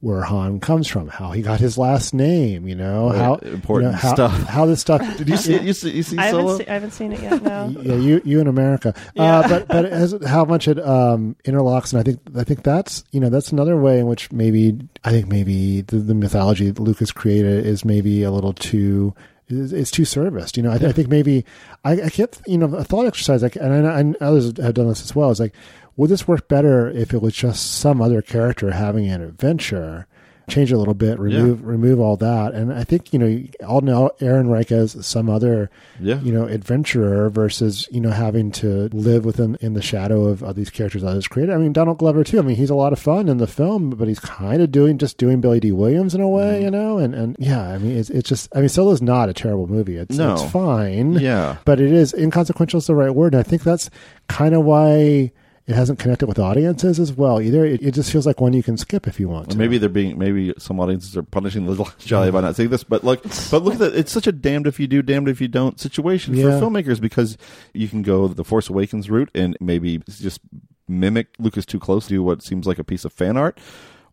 [0.03, 3.91] where Han comes from, how he got his last name, you know, Right, how important
[3.91, 4.43] you know, how, stuff.
[4.43, 4.99] how this stuff.
[5.17, 6.57] Did you see- you see- you see I haven't, Solo?
[6.57, 7.41] se- I haven't seen it yet.
[7.41, 7.73] No.
[7.81, 12.01] yeah, you you in America, uh, but but as how much it um, interlocks, and
[12.01, 15.27] I think I think that's you know that's another way in which maybe I think
[15.29, 19.13] maybe the, the mythology that Lucas created is maybe a little too.
[19.49, 20.71] Is, is too serviced, you know.
[20.71, 21.43] I, th- I think maybe
[21.83, 24.87] I, I kept, you know, a thought exercise, like, and I, and others have done
[24.87, 25.31] this as well.
[25.31, 25.53] Is like,
[25.95, 30.07] would this work better if it was just some other character having an adventure?
[30.49, 33.87] Change it a little bit, remove remove all that, and I think you know Alden
[34.19, 35.69] Ehrenreich as some other
[36.01, 36.19] Yeah.
[36.19, 40.57] you know adventurer versus you know having to live within in the shadow of, of
[40.57, 41.55] these characters others created.
[41.55, 42.39] I mean Donald Glover too.
[42.39, 44.97] I mean he's a lot of fun in the film, but he's kind of doing
[44.97, 46.63] just doing Billy Dee Williams in a way, Mm-hmm.
[46.65, 46.97] you know.
[46.97, 49.95] And and yeah, I mean it's it's just I mean Solo's not a terrible movie.
[49.95, 50.33] It's No.
[50.33, 51.13] it's fine.
[51.13, 51.55] Yeah.
[51.63, 53.89] but it is inconsequential is the right word, and I think that's
[54.27, 55.31] kind of why.
[55.65, 57.63] It hasn't connected with audiences as well either.
[57.65, 59.57] It, it just feels like one you can skip if you want to.
[59.57, 62.83] maybe they're being maybe some audiences are punishing the Last Jedi by not seeing this,
[62.83, 63.95] but look, but look at that.
[63.95, 66.59] It's such a damned if you do, damned if you don't situation Yeah.
[66.59, 67.37] for filmmakers because
[67.73, 70.41] you can go the Force Awakens route and maybe just
[70.89, 73.57] mimic Lucas too close to what seems like a piece of fan art.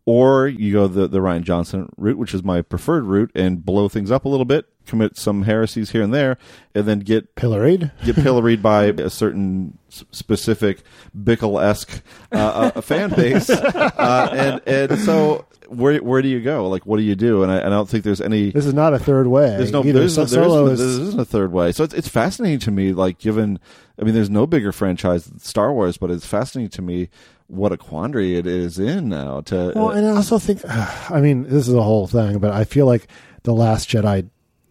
[0.07, 3.89] Or you go the, the Rian Johnson route, which is my preferred route, and blow
[3.89, 6.37] things up a little bit, commit some heresies here and there,
[6.75, 10.83] and then get pilloried, get pilloried by a certain specific
[11.17, 16.69] Bickle esque uh, uh, fan base, uh, and and so where where do you go?
[16.69, 17.43] Like, what do you do?
[17.43, 18.51] And I, I don't think there's any.
[18.51, 19.51] This is not a third way.
[19.57, 19.85] There's no.
[19.85, 20.01] either.
[20.01, 21.73] There's, So no, there Solo isn't, is- there isn't a third way.
[21.73, 22.93] So it's it's fascinating to me.
[22.93, 23.59] Like, given,
[23.99, 27.09] I mean, there's no bigger franchise than Star Wars, but it's fascinating to me
[27.47, 29.41] what a quandary it is in now.
[29.43, 32.65] To Well, and I also think, I mean, this is a whole thing, but I
[32.65, 33.07] feel like
[33.45, 34.29] the Last Jedi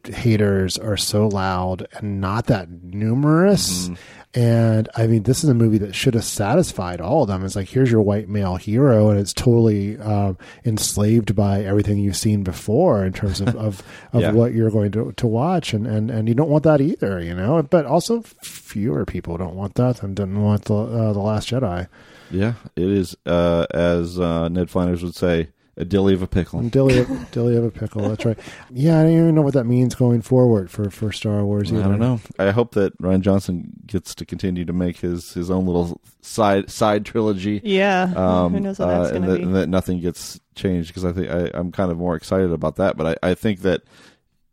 [0.08, 3.90] haters are so loud and not that numerous.
[4.36, 7.44] And I mean, this is a movie that should have satisfied all of them.
[7.44, 12.16] It's like, here's your white male hero, and it's totally um, enslaved by everything you've
[12.16, 13.82] seen before in terms of, of,
[14.14, 14.32] of Yeah.
[14.32, 15.74] what you're going to, to watch.
[15.74, 17.64] And, and, and you don't want that either, you know?
[17.64, 21.88] But also, fewer people don't want that than didn't want the, uh, the Last Jedi.
[22.30, 26.62] yeah, it is uh, as uh, Ned Flanders would say, a dilly of a pickle.
[26.62, 28.08] Dilly of, dilly of a pickle.
[28.10, 28.38] That's right.
[28.70, 31.72] Yeah, I don't even know what that means going forward for, for Star Wars.
[31.72, 32.20] I don't know.
[32.38, 36.70] I hope that Rian Johnson gets to continue to make his, his own little side
[36.70, 37.62] side trilogy.
[37.64, 38.08] Yeah.
[38.50, 39.44] Who knows how that's uh, gonna that, be.
[39.44, 42.76] and that nothing gets changed because I think I, I'm kind of more excited about
[42.76, 42.98] that.
[42.98, 43.82] But I, I think that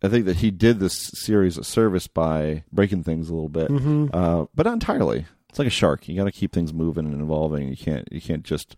[0.03, 3.69] I think that he did this series a service by breaking things a little bit,
[3.69, 4.11] Mhm.
[4.15, 5.25] uh, but not entirely.
[5.49, 6.07] It's like a shark.
[6.07, 7.69] You got to keep things moving and evolving.
[7.69, 8.77] You can't you can't just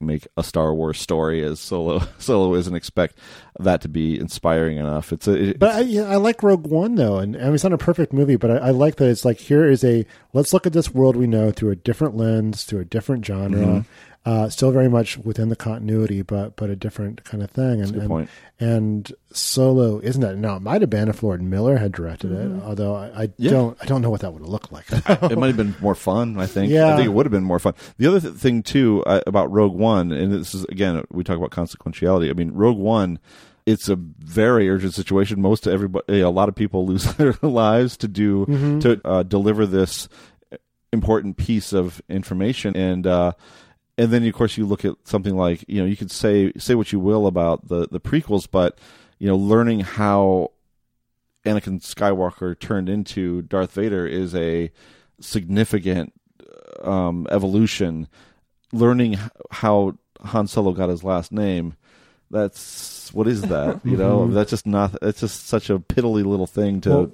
[0.00, 3.16] make a Star Wars story as solo solo is and expect
[3.60, 5.12] that to be inspiring enough.
[5.12, 7.72] It's a But I, yeah, I like Rogue One though, and I mean, it's not
[7.72, 10.66] a perfect movie, but I, I like that it's like here is a let's look
[10.66, 13.84] at this world we know through a different lens, through a different genre, Mhm.
[14.24, 17.80] Uh, still very much within the continuity, but but a different kind of thing.
[17.80, 18.30] And a good and, point.
[18.60, 20.36] and Solo isn't that?
[20.36, 22.58] Now it might have been if Lord Miller had directed Mm-hmm.
[22.60, 23.50] it, although I, I Yeah.
[23.50, 24.84] don't I don't know what that would have looked like.
[24.92, 26.38] it might have been more fun.
[26.38, 26.70] I think.
[26.70, 26.92] Yeah.
[26.92, 27.74] I think it would have been more fun.
[27.98, 31.36] The other th- thing too uh, about Rogue One, and this is again we talk
[31.36, 32.30] about consequentiality.
[32.30, 33.18] I mean, Rogue One.
[33.66, 35.40] It's a very urgent situation.
[35.42, 38.80] Most everybody, a lot of people lose their lives to do Mhm.
[38.82, 40.08] to uh, deliver this
[40.92, 43.32] important piece of information, and uh,
[43.98, 46.74] and then of course you look at something like you know you could say say
[46.74, 48.78] what you will about the the prequels, but
[49.18, 50.52] you know learning how
[51.44, 54.70] Anakin Skywalker turned into Darth Vader is a
[55.20, 56.12] significant
[56.82, 58.08] um, evolution.
[58.72, 59.18] Learning
[59.50, 61.74] how Han Solo got his last name,
[62.30, 63.80] that's what is that?
[63.84, 64.32] You know, Mhm.
[64.34, 64.96] that's just not.
[65.02, 67.12] It's just such a piddly little thing to Well-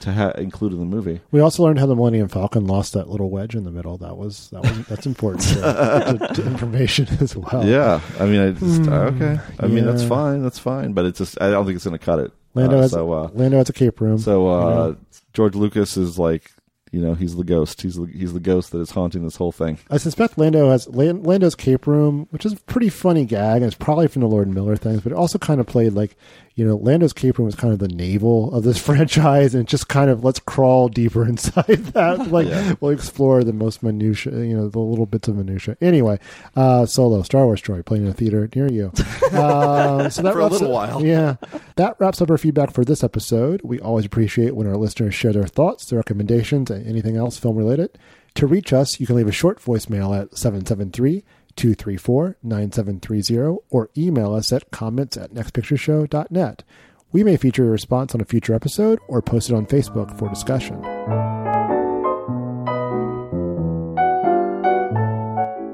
[0.00, 1.20] to ha- include in the movie.
[1.30, 3.96] We also learned how the Millennium Falcon lost that little wedge in the middle.
[3.98, 7.64] That was that was that's important to, to, to information as well.
[7.66, 8.92] Yeah, I mean, I just Hmm.
[8.92, 9.38] okay.
[9.58, 10.42] I mean, that's fine.
[10.42, 10.92] That's fine.
[10.92, 12.32] But it's just I don't think it's going to cut it.
[12.54, 14.18] Lando Uh, has so uh, Lando has a cape room.
[14.18, 14.96] So uh, you know.
[15.32, 16.50] George Lucas is like,
[16.92, 17.82] you know, he's the ghost.
[17.82, 19.78] He's the, he's the ghost that is haunting this whole thing.
[19.90, 23.76] I suspect Lando has Lando's cape room, which is a pretty funny gag, and it's
[23.76, 26.16] probably from the Lord Miller things, but it also kind of played like,
[26.56, 29.88] you know, Lando's cape room was kind of the navel of this franchise, and just
[29.88, 31.64] kind of let's crawl deeper inside
[31.94, 32.18] that.
[32.30, 32.74] Like Yeah.
[32.80, 35.76] we'll explore the most minutia, you know, the little bits of minutia.
[35.80, 36.18] Anyway,
[36.56, 38.92] uh, Solo, Star Wars story, playing in a theater near you.
[39.32, 41.04] Uh, so that For a little up- while.
[41.06, 41.36] Yeah,
[41.76, 43.60] that wraps up our feedback for this episode.
[43.62, 47.56] We always appreciate when our listeners share their thoughts, their recommendations, and anything else film
[47.56, 47.98] related.
[48.34, 51.24] To reach us, you can leave a short voicemail at 773
[51.56, 56.62] 234 9730 or email us at comments at nextpictureshow.net.
[57.12, 60.28] We may feature your response on a future episode or post it on Facebook for
[60.28, 60.80] discussion.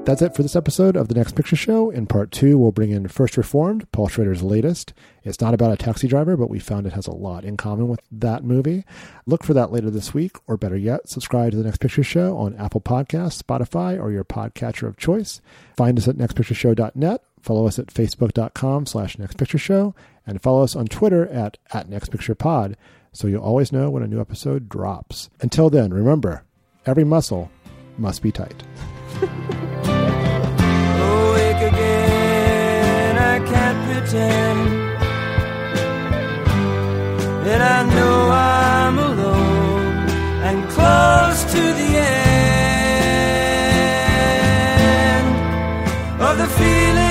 [0.07, 1.89] That's it for this episode of The Next Picture Show.
[1.89, 4.93] In part two, we'll bring in First Reformed, Paul Schrader's latest.
[5.25, 7.89] It's not about a taxi driver, but we found it has a lot in common
[7.89, 8.85] with that movie.
[9.25, 12.37] Look for that later this week, or better yet, subscribe to The Next Picture Show
[12.37, 15.41] on Apple Podcasts, Spotify, or your podcatcher of choice.
[15.75, 19.93] Find us at nextpictureshow.net, follow us at facebook.com slash nextpictureshow,
[20.25, 22.75] and follow us on Twitter at, at nextpicturepod,
[23.11, 25.29] so you'll always know when a new episode drops.
[25.41, 26.45] Until then, remember,
[26.85, 27.51] every muscle
[27.97, 28.63] must be tight.
[37.47, 40.09] that I know I'm alone
[40.47, 42.21] and close to the end
[46.21, 47.06] of the field.